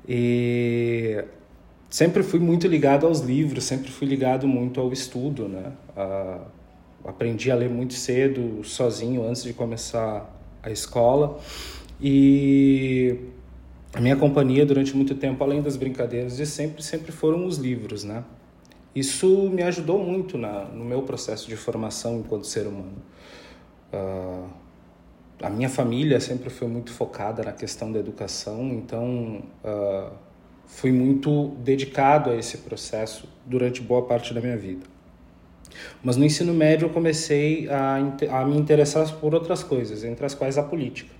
[0.08, 1.24] E
[1.90, 5.72] sempre fui muito ligado aos livros, sempre fui ligado muito ao estudo, né?
[5.96, 6.42] A,
[7.06, 10.30] aprendi a ler muito cedo, sozinho, antes de começar
[10.62, 11.40] a escola.
[12.02, 13.18] E
[13.94, 18.04] a minha companhia durante muito tempo, além das brincadeiras de sempre, sempre foram os livros,
[18.04, 18.26] né?
[18.96, 22.96] Isso me ajudou muito na, no meu processo de formação enquanto ser humano.
[23.92, 24.48] Uh,
[25.42, 30.12] a minha família sempre foi muito focada na questão da educação, então uh,
[30.66, 34.86] fui muito dedicado a esse processo durante boa parte da minha vida.
[36.02, 37.98] Mas no ensino médio eu comecei a,
[38.32, 41.14] a me interessar por outras coisas, entre as quais a política.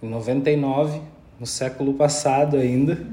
[0.00, 1.00] Em 99,
[1.40, 3.04] no século passado ainda,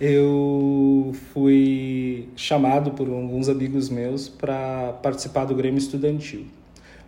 [0.00, 6.46] eu fui chamado por alguns amigos meus para participar do Grêmio Estudantil.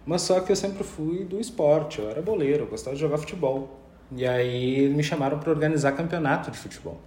[0.06, 3.18] Mas só que eu sempre fui do esporte, eu era boleiro, eu gostava de jogar
[3.18, 3.78] futebol.
[4.16, 6.98] E aí me chamaram para organizar campeonato de futebol.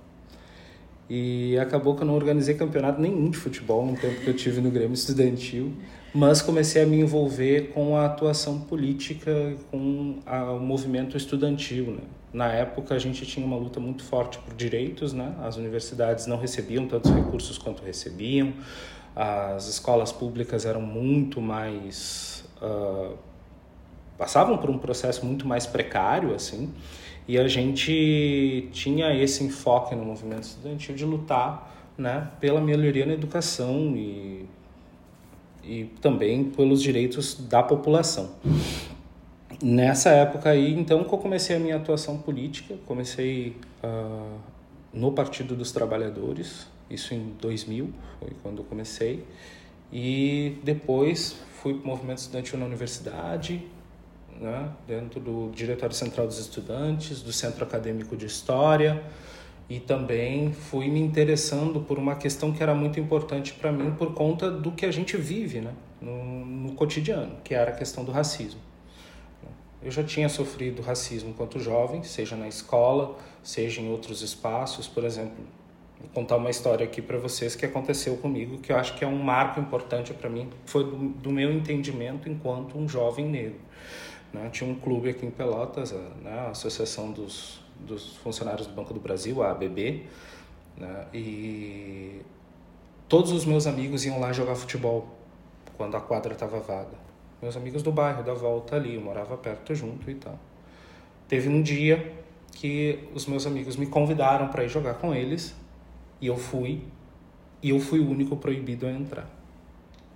[1.10, 4.62] E acabou que eu não organizei campeonato nenhum de futebol no tempo que eu tive
[4.62, 5.74] no Grêmio Estudantil,
[6.14, 11.86] mas comecei a me envolver com a atuação política, com a, o movimento estudantil.
[11.92, 12.02] Né?
[12.34, 15.34] Na época a gente tinha uma luta muito forte por direitos, né?
[15.42, 18.54] as universidades não recebiam tantos recursos quanto recebiam,
[19.16, 22.46] as escolas públicas eram muito mais.
[22.62, 23.16] Uh,
[24.18, 26.72] passavam por um processo muito mais precário, assim,
[27.28, 33.14] e a gente tinha esse enfoque no movimento estudantil de lutar né, pela melhoria na
[33.14, 34.46] educação e,
[35.72, 38.32] e também pelos direitos da população.
[39.64, 44.38] Nessa época aí, então, que eu comecei a minha atuação política, comecei uh,
[44.92, 47.90] no Partido dos Trabalhadores, isso em 2000,
[48.20, 49.24] foi quando eu comecei,
[49.94, 53.66] e depois fui para o movimento estudantil na universidade,
[54.42, 59.02] né, dentro do Diretório Central dos Estudantes, do Centro Acadêmico de História,
[59.72, 64.14] e também fui me interessando por uma questão que era muito importante para mim por
[64.14, 68.12] conta do que a gente vive né, no, no cotidiano, que era a questão do
[68.12, 68.60] racismo.
[69.82, 74.90] Eu já tinha sofrido racismo enquanto jovem, seja na escola, seja em outros espaços.
[74.90, 75.42] Por exemplo,
[76.02, 79.08] vou contar uma história aqui para vocês que aconteceu comigo, que eu acho que é
[79.08, 83.62] um marco importante para mim, foi do, do, meu entendimento enquanto um jovem negro.
[84.34, 84.50] Né?
[84.52, 86.40] Tinha um clube aqui em Pelotas, a, né?
[86.48, 90.06] a Associação dos, dos Funcionários do Banco do Brasil, a ABB,
[90.78, 91.08] né?
[91.14, 92.22] e
[93.08, 95.08] todos os meus amigos iam lá jogar futebol
[95.78, 96.98] quando a quadra estava vaga.
[97.42, 100.40] Meus amigos do bairro, da volta ali, eu morava perto junto e tal.
[101.28, 102.14] Teve um dia
[102.52, 105.56] que os meus amigos me convidaram para ir jogar com eles
[106.20, 106.84] e eu fui
[107.64, 109.30] e eu fui o único proibido a entrar.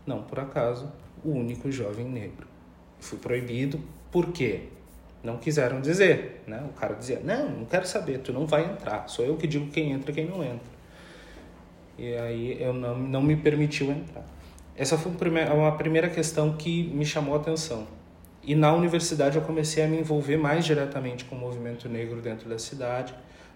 [0.05, 0.91] Não por acaso,
[1.23, 2.47] o único jovem negro.
[2.99, 3.79] Fui proibido
[4.11, 4.69] por quê?
[5.25, 6.63] Não quiseram dizer, né?
[6.69, 9.07] O cara dizia: "Não, não quero saber, tu não vai entrar.
[9.09, 10.75] Sou eu que digo quem entra e quem não entra".
[11.97, 14.23] E aí eu não, não me permitiu entrar.
[14.77, 15.11] Essa foi
[15.53, 17.87] uma primeira questão que me chamou a atenção.
[18.43, 22.47] E na universidade eu comecei a me envolver mais diretamente com o movimento negro dentro
[22.47, 23.15] da cidade.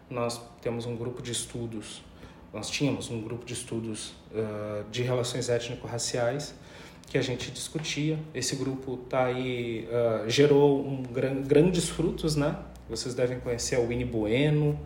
[0.10, 2.02] Nós temos um grupo de estudos,
[2.52, 6.56] nós tínhamos um grupo de estudos uh, de relações étnico-raciais
[7.10, 8.20] que a gente discutia.
[8.34, 12.56] Esse grupo tá aí uh, gerou um gran, grandes frutos, né?
[12.88, 14.80] Vocês devem conhecer a Winnie Bueno,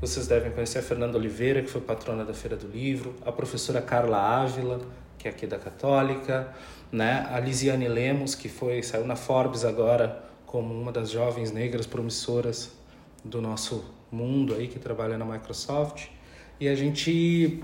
[0.00, 3.82] vocês devem conhecer a Fernanda Oliveira, que foi patrona da Feira do Livro, a professora
[3.82, 4.80] Carla Ávila,
[5.18, 6.54] que é aqui da Católica,
[6.92, 7.26] né?
[7.30, 12.72] A Lisiane Lemos, que foi saiu na Forbes agora como uma das jovens negras promissoras
[13.24, 16.06] do nosso mundo aí que trabalha na Microsoft.
[16.60, 17.60] E a gente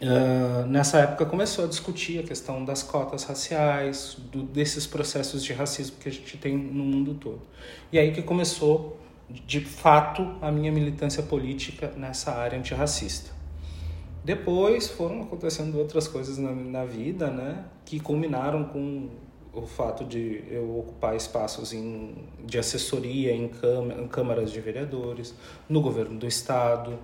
[0.00, 5.52] Uh, nessa época começou a discutir a questão das cotas raciais, do, desses processos de
[5.52, 7.42] racismo que a gente tem no mundo todo.
[7.90, 8.96] E aí que começou,
[9.28, 13.32] de fato, a minha militância política nessa área antirracista.
[14.24, 19.08] Depois foram acontecendo outras coisas na, na vida, né, que culminaram com
[19.52, 22.14] o fato de eu ocupar espaços em,
[22.44, 23.50] de assessoria em,
[23.98, 25.34] em câmaras de vereadores,
[25.68, 26.98] no governo do estado,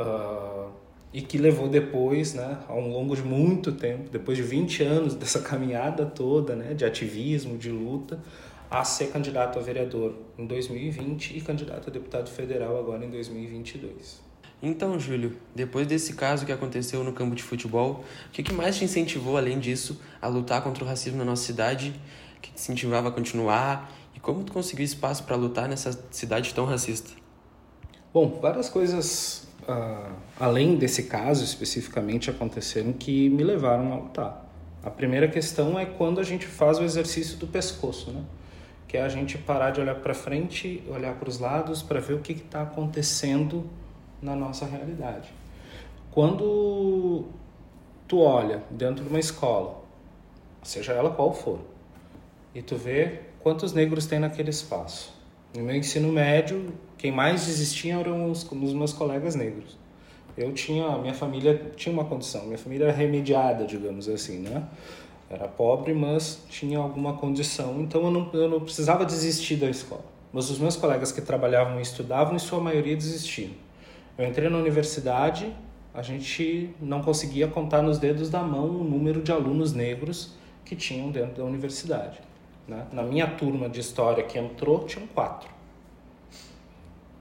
[0.00, 0.81] uh,
[1.12, 5.40] e que levou depois, né, ao longo de muito tempo, depois de 20 anos dessa
[5.42, 8.18] caminhada toda, né, de ativismo, de luta,
[8.70, 14.22] a ser candidato a vereador em 2020 e candidato a deputado federal agora em 2022.
[14.62, 18.84] Então, Júlio, depois desse caso que aconteceu no campo de futebol, o que mais te
[18.84, 21.92] incentivou, além disso, a lutar contra o racismo na nossa cidade?
[22.38, 23.92] O que te incentivava a continuar?
[24.14, 27.10] E como tu conseguiu espaço para lutar nessa cidade tão racista?
[28.14, 34.48] Bom, várias coisas uh, além desse caso especificamente, aconteceram que me levaram a lutar.
[34.82, 38.22] A primeira questão é quando a gente faz o exercício do pescoço, né?
[38.88, 42.14] que é a gente parar de olhar para frente, olhar para os lados para ver
[42.14, 43.64] o que está acontecendo
[44.20, 45.32] na nossa realidade.
[46.10, 47.24] Quando
[48.06, 49.82] tu olha dentro de uma escola,
[50.62, 51.60] seja ela qual for,
[52.54, 55.14] e tu vê quantos negros tem naquele espaço.
[55.56, 59.76] No meu ensino médio, quem mais desistia eram os, os meus colegas negros.
[60.36, 64.62] Eu tinha, a minha família tinha uma condição, minha família era remediada, digamos assim, né?
[65.28, 70.04] Era pobre, mas tinha alguma condição, então eu não, eu não precisava desistir da escola.
[70.32, 73.50] Mas os meus colegas que trabalhavam e estudavam, em sua maioria desistiam.
[74.16, 75.52] Eu entrei na universidade,
[75.92, 80.34] a gente não conseguia contar nos dedos da mão o número de alunos negros
[80.64, 82.20] que tinham dentro da universidade.
[82.68, 82.86] Né?
[82.92, 85.51] Na minha turma de história que entrou, tinham quatro.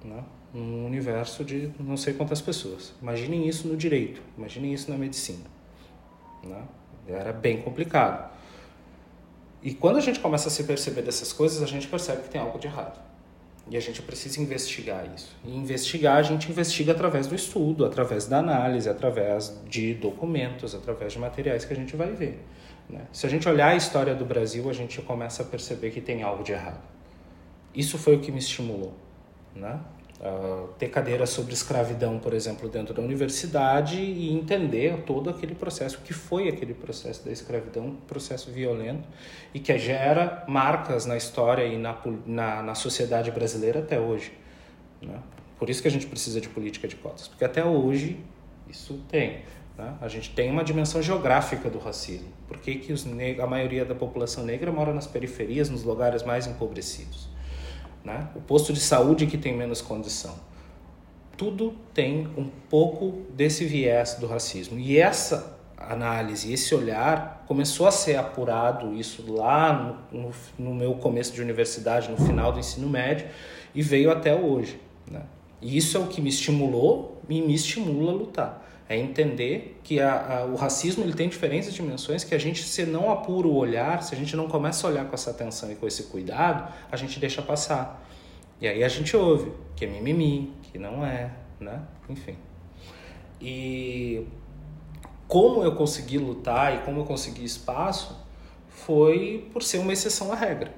[0.04, 0.24] Né?
[0.54, 2.94] num universo de não sei quantas pessoas.
[3.02, 5.46] Imaginem isso no direito, imaginem isso na medicina.
[6.44, 6.62] Né?
[7.08, 8.32] Era bem complicado.
[9.64, 12.42] E quando a gente começa a se perceber dessas coisas, a gente percebe que tem
[12.42, 13.00] algo de errado.
[13.70, 15.38] E a gente precisa investigar isso.
[15.46, 21.14] E investigar, a gente investiga através do estudo, através da análise, através de documentos, através
[21.14, 22.44] de materiais que a gente vai ver.
[22.90, 23.06] Né?
[23.14, 26.24] Se a gente olhar a história do Brasil, a gente começa a perceber que tem
[26.24, 26.82] algo de errado.
[27.74, 28.94] Isso foi o que me estimulou.
[29.56, 29.80] Né?
[30.22, 35.98] Uh, ter cadeiras sobre escravidão, por exemplo, dentro da universidade e entender todo aquele processo,
[36.02, 39.10] que foi aquele processo da escravidão, um processo violento
[39.52, 44.32] e que gera marcas na história e na, na, na sociedade brasileira até hoje.
[45.02, 45.20] Né?
[45.58, 48.20] Por isso que a gente precisa de política de cotas, porque até hoje
[48.70, 49.42] isso tem.
[49.76, 49.96] Né?
[50.00, 52.30] A gente tem uma dimensão geográfica do racismo.
[52.48, 53.08] Por que, que os
[53.42, 57.31] a maioria da população negra mora nas periferias, nos lugares mais empobrecidos?
[58.04, 58.28] Né?
[58.36, 60.36] o posto de saúde que tem menos condição.
[61.38, 64.78] Tudo tem um pouco desse viés do racismo.
[64.78, 70.94] E essa análise, esse olhar, começou a ser apurado, isso lá no, no, no meu
[70.96, 73.28] começo de universidade, no final do ensino médio,
[73.74, 74.80] e veio até hoje.
[75.10, 75.24] Né?
[75.62, 78.61] E isso é o que me estimulou e me estimula a lutar.
[78.92, 82.86] É entender que a, a, o racismo ele tem diferentes dimensões que a gente, se
[82.86, 85.76] não apura o olhar, se a gente não começa a olhar com essa atenção e
[85.76, 88.06] com esse cuidado, a gente deixa passar.
[88.60, 91.82] E aí a gente ouve que é mimimi, que não é, né?
[92.10, 92.36] Enfim.
[93.40, 94.28] E
[95.26, 98.20] como eu consegui lutar e como eu consegui espaço
[98.68, 100.74] foi por ser uma exceção à regra,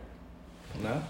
[0.76, 1.02] né?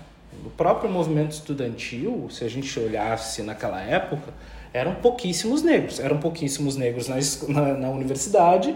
[0.45, 4.33] O próprio movimento estudantil, se a gente olhasse naquela época,
[4.73, 5.99] eram pouquíssimos negros.
[5.99, 7.17] Eram pouquíssimos negros na,
[7.47, 8.75] na, na universidade,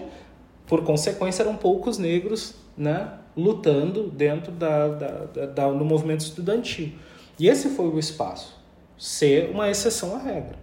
[0.68, 6.92] por consequência, eram poucos negros né, lutando dentro da, da, da, da, no movimento estudantil.
[7.40, 8.56] E esse foi o espaço,
[8.98, 10.58] ser uma exceção à regra.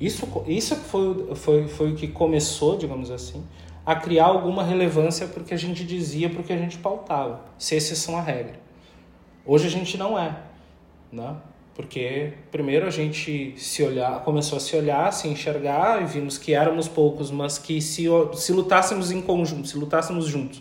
[0.00, 3.44] Isso, isso foi, foi, foi o que começou, digamos assim,
[3.84, 6.78] a criar alguma relevância para o que a gente dizia, para o que a gente
[6.78, 8.60] pautava, ser exceção à regra.
[9.44, 10.38] Hoje a gente não é.
[11.10, 11.34] Né?
[11.78, 16.52] Porque primeiro a gente se olhar, começou a se olhar, se enxergar e vimos que
[16.52, 20.60] éramos poucos, mas que se, se lutássemos em conjunto, se lutássemos juntos,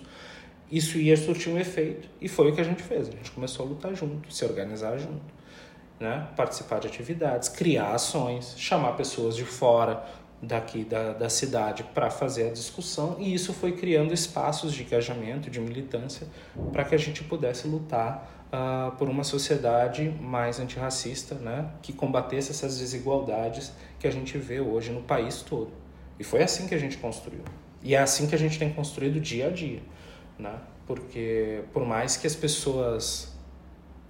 [0.72, 2.08] isso ia surtir um efeito.
[2.22, 3.08] E foi o que a gente fez.
[3.08, 5.34] A gente começou a lutar junto, se organizar junto,
[6.00, 6.28] né?
[6.36, 10.06] participar de atividades, criar ações, chamar pessoas de fora
[10.40, 13.16] daqui da, da cidade para fazer a discussão.
[13.18, 16.28] E isso foi criando espaços de engajamento, de militância,
[16.72, 22.52] para que a gente pudesse lutar uh, por uma sociedade mais antirracista, né, que combatesse
[22.52, 25.72] essas desigualdades que a gente vê hoje no país todo.
[26.20, 27.44] E foi assim que a gente construiu.
[27.84, 29.82] E é assim que a gente tem construído dia a dia,
[30.38, 30.60] né?
[30.86, 33.36] Porque por mais que as pessoas,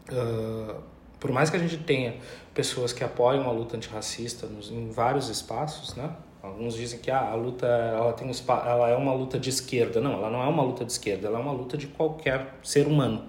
[0.10, 0.82] uh,
[1.20, 2.16] por mais que a gente tenha
[2.54, 6.16] pessoas que apoiam a luta antirracista nos, em vários espaços, né?
[6.42, 8.32] Alguns dizem que ah, a luta ela tem um,
[8.66, 10.00] ela é uma luta de esquerda.
[10.00, 12.88] Não, ela não é uma luta de esquerda, ela é uma luta de qualquer ser
[12.88, 13.28] humano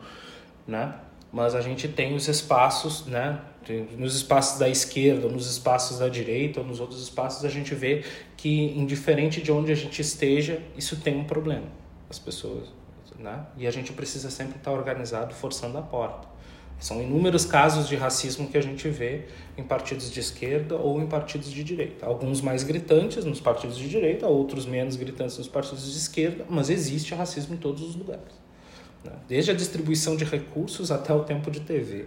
[0.68, 0.94] né?
[1.32, 3.40] Mas a gente tem os espaços, né?
[3.96, 8.04] Nos espaços da esquerda, nos espaços da direita, nos outros espaços, a gente vê
[8.36, 11.66] que, indiferente de onde a gente esteja, isso tem um problema.
[12.08, 12.68] As pessoas,
[13.18, 13.46] né?
[13.56, 16.28] E a gente precisa sempre estar organizado, forçando a porta.
[16.78, 19.26] São inúmeros casos de racismo que a gente vê
[19.56, 22.06] em partidos de esquerda ou em partidos de direita.
[22.06, 26.70] Alguns mais gritantes nos partidos de direita, outros menos gritantes nos partidos de esquerda, mas
[26.70, 28.47] existe racismo em todos os lugares
[29.04, 29.12] né?
[29.28, 32.06] desde a distribuição de recursos até o tempo de TV.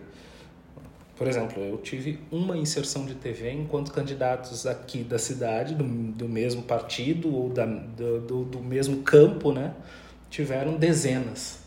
[1.15, 6.27] Por exemplo, eu tive uma inserção de TV enquanto candidatos aqui da cidade, do, do
[6.27, 9.75] mesmo partido ou da, do, do, mesmo campo, né,
[10.31, 11.59] tiveram dezenas.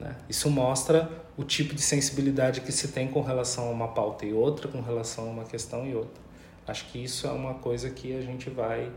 [0.00, 0.16] Né?
[0.28, 4.32] Isso mostra o tipo de sensibilidade que se tem com relação a uma pauta e
[4.32, 6.20] outra, com relação a uma questão e outra.
[6.66, 8.90] Acho que isso é uma coisa que a gente vai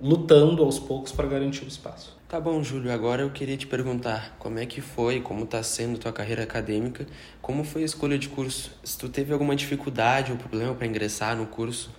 [0.00, 2.18] lutando aos poucos para garantir o espaço.
[2.26, 2.92] Tá bom, Júlio.
[2.92, 7.06] Agora eu queria te perguntar como é que foi, como está sendo tua carreira acadêmica,
[7.42, 8.72] como foi a escolha de curso?
[8.82, 11.90] Se tu teve alguma dificuldade ou problema para ingressar no curso,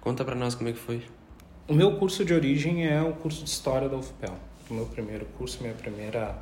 [0.00, 1.02] conta para nós como é que foi.
[1.68, 4.36] O meu curso de origem é o curso de História da UFPEL.
[4.68, 6.36] O meu primeiro curso, minha primeira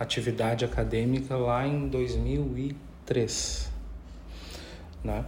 [0.00, 3.70] atividade acadêmica lá em 2003,
[5.04, 5.24] né?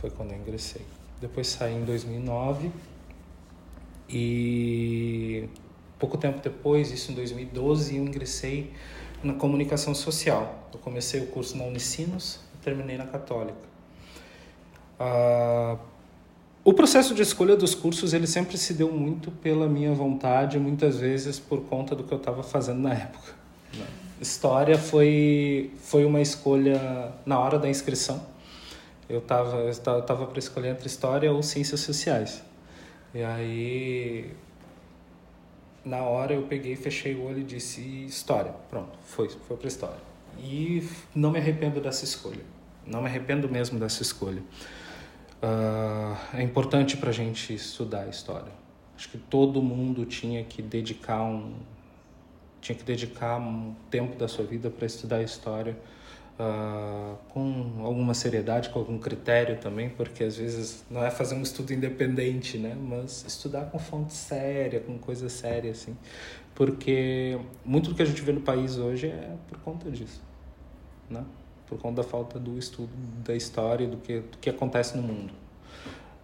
[0.00, 0.82] Foi quando eu ingressei.
[1.20, 2.72] Depois saí em 2009
[4.12, 5.48] e
[5.98, 8.70] pouco tempo depois, isso em 2012, eu ingressei
[9.22, 10.68] na comunicação social.
[10.72, 13.72] Eu comecei o curso na Unicinos e terminei na Católica.
[15.00, 15.78] Ah,
[16.64, 20.98] o processo de escolha dos cursos ele sempre se deu muito pela minha vontade, muitas
[20.98, 23.32] vezes por conta do que eu estava fazendo na época.
[24.20, 28.24] História foi foi uma escolha na hora da inscrição.
[29.08, 32.42] eu estava eu tava para escolher entre história ou ciências sociais.
[33.14, 34.34] E aí
[35.84, 38.52] na hora eu peguei, fechei o olho e disse história.
[38.70, 39.98] Pronto, foi, foi para história.
[40.38, 42.42] E não me arrependo dessa escolha.
[42.86, 44.42] Não me arrependo mesmo dessa escolha.
[45.42, 48.52] Uh, é importante para a gente estudar a história.
[48.96, 51.54] Acho que todo mundo tinha que dedicar um
[52.60, 55.76] tinha que dedicar um tempo da sua vida para estudar a história
[56.38, 61.42] uh, com alguma seriedade, com algum critério também, porque às vezes não é fazer um
[61.42, 62.76] estudo independente, né?
[62.78, 65.96] Mas estudar com fonte séria, com coisa séria, assim.
[66.54, 70.22] Porque muito do que a gente vê no país hoje é por conta disso,
[71.08, 71.24] né?
[71.66, 72.92] Por conta da falta do estudo
[73.24, 75.32] da história, do que, do que acontece no mundo.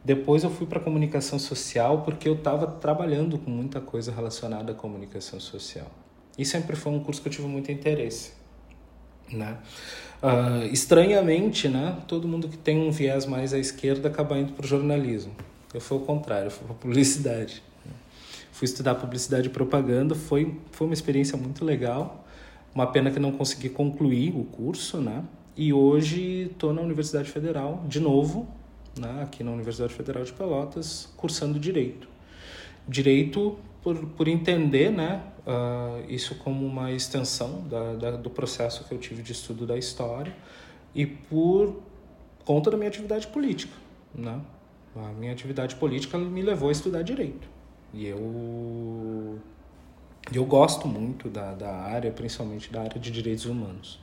[0.05, 4.75] Depois eu fui para comunicação social porque eu estava trabalhando com muita coisa relacionada à
[4.75, 5.91] comunicação social.
[6.37, 8.33] E sempre foi um curso que eu tive muito interesse,
[9.33, 9.57] né?
[10.23, 14.65] Uh, estranhamente, né, todo mundo que tem um viés mais à esquerda acaba indo para
[14.65, 15.33] o jornalismo.
[15.73, 17.63] Eu fui o contrário, fui para publicidade.
[18.51, 22.25] Fui estudar publicidade e propaganda, foi, foi uma experiência muito legal.
[22.75, 25.23] Uma pena que não consegui concluir o curso, né?
[25.57, 28.49] E hoje estou na Universidade Federal, de novo,
[28.99, 32.09] né, aqui na Universidade Federal de Pelotas, cursando Direito.
[32.89, 38.93] Direito por, por entender né, uh, isso como uma extensão da, da, do processo que
[38.93, 40.35] eu tive de estudo da história
[40.95, 41.83] e por
[42.45, 43.73] conta da minha atividade política.
[44.15, 44.39] Né?
[44.95, 47.49] A minha atividade política me levou a estudar direito.
[47.95, 49.39] E eu,
[50.33, 53.99] eu gosto muito da, da área, principalmente da área de direitos humanos.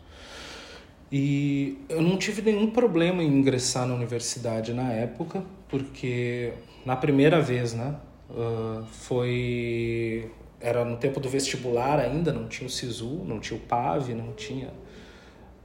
[1.12, 6.54] E eu não tive nenhum problema em ingressar na universidade na época, porque
[6.84, 7.96] na primeira vez, né,
[8.30, 10.32] uh, foi
[10.66, 14.34] era no tempo do vestibular ainda, não tinha o SISU, não tinha o PAV, não
[14.34, 14.74] tinha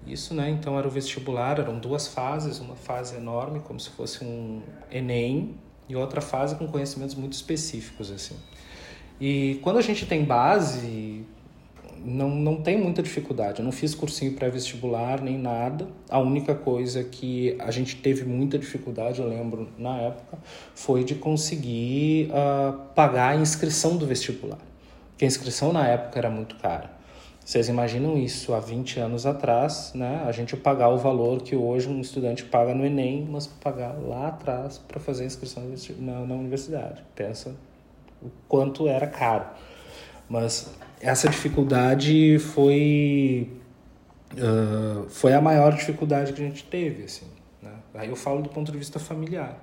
[0.06, 0.50] isso, né?
[0.50, 4.60] Então era o vestibular, eram duas fases, uma fase enorme, como se fosse um
[4.90, 5.54] ENEM,
[5.88, 8.36] e outra fase com conhecimentos muito específicos, assim.
[9.18, 11.24] E quando a gente tem base,
[12.04, 13.60] não, não tem muita dificuldade.
[13.60, 15.88] Eu não fiz cursinho pré-vestibular nem nada.
[16.10, 20.38] A única coisa que a gente teve muita dificuldade, eu lembro na época,
[20.74, 24.69] foi de conseguir uh, pagar a inscrição do vestibular
[25.20, 26.90] que a inscrição na época era muito cara.
[27.44, 30.24] Vocês imaginam isso há 20 anos atrás, né?
[30.26, 34.28] A gente pagar o valor que hoje um estudante paga no Enem, mas pagar lá
[34.28, 35.62] atrás para fazer a inscrição
[35.98, 37.04] na, na universidade.
[37.14, 37.54] Pensa
[38.22, 39.44] o quanto era caro.
[40.26, 40.72] Mas
[41.02, 43.52] essa dificuldade foi
[44.32, 47.26] uh, foi a maior dificuldade que a gente teve, assim.
[47.60, 47.74] Né?
[47.92, 49.62] Aí eu falo do ponto de vista familiar,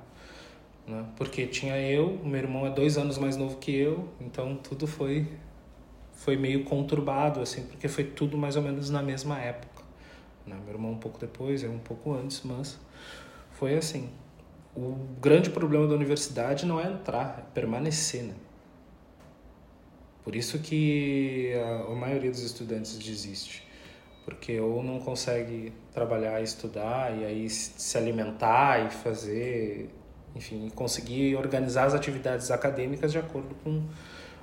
[0.87, 1.03] né?
[1.15, 5.27] Porque tinha eu, meu irmão é dois anos mais novo que eu, então tudo foi
[6.17, 9.83] foi meio conturbado, assim, porque foi tudo mais ou menos na mesma época.
[10.45, 10.57] Né?
[10.65, 12.77] Meu irmão um pouco depois, eu um pouco antes, mas
[13.51, 14.09] foi assim.
[14.75, 18.33] O grande problema da universidade não é entrar, é permanecer, né?
[20.23, 23.65] Por isso que a, a maioria dos estudantes desiste.
[24.25, 29.89] Porque ou não consegue trabalhar estudar, e aí se alimentar e fazer,
[30.35, 33.83] enfim, conseguir organizar as atividades acadêmicas de acordo com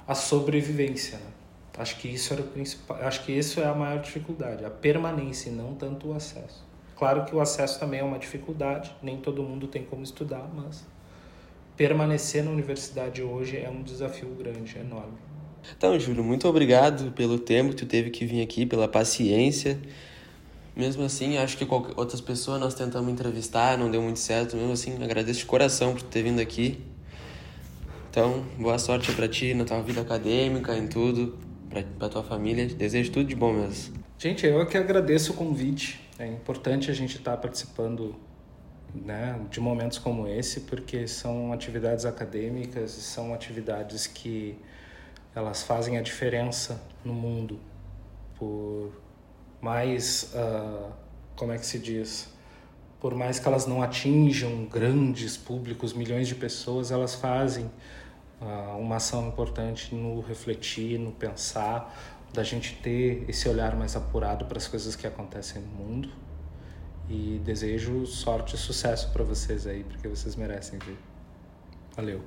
[0.07, 1.34] a sobrevivência, né?
[1.77, 5.51] Acho que isso era o principal, acho que isso é a maior dificuldade, a permanência,
[5.51, 6.65] e não tanto o acesso.
[6.97, 10.85] Claro que o acesso também é uma dificuldade, nem todo mundo tem como estudar, mas
[11.77, 15.19] permanecer na universidade hoje é um desafio grande, enorme.
[15.77, 19.81] Então, Júlio, muito obrigado pelo tempo que tu teve que vir aqui, pela paciência.
[20.77, 24.57] Mesmo assim, acho que outras pessoas nós tentamos entrevistar, não deu muito certo.
[24.57, 26.85] Mesmo assim, agradeço de coração por ter vindo aqui.
[28.11, 31.37] Então, boa sorte para ti na tua vida acadêmica, em tudo
[31.83, 32.67] para tua família.
[32.67, 33.95] Desejo tudo de bom mesmo.
[34.19, 36.01] Gente, eu é que agradeço o convite.
[36.19, 38.15] É importante a gente estar tá participando
[38.95, 44.57] né, de momentos como esse, porque são atividades acadêmicas, são atividades que
[45.35, 47.59] elas fazem a diferença no mundo.
[48.39, 48.93] Por
[49.61, 50.93] mais, uh,
[51.35, 52.29] como é que se diz?
[53.01, 57.71] Por mais que elas não atinjam grandes públicos, milhões de pessoas, elas fazem
[58.79, 61.95] uma ação importante no refletir, no pensar,
[62.33, 66.11] da gente ter esse olhar mais apurado para as coisas que acontecem no mundo.
[67.09, 70.99] E desejo sorte e sucesso para vocês aí, porque vocês merecem ver.
[71.95, 72.23] Valeu.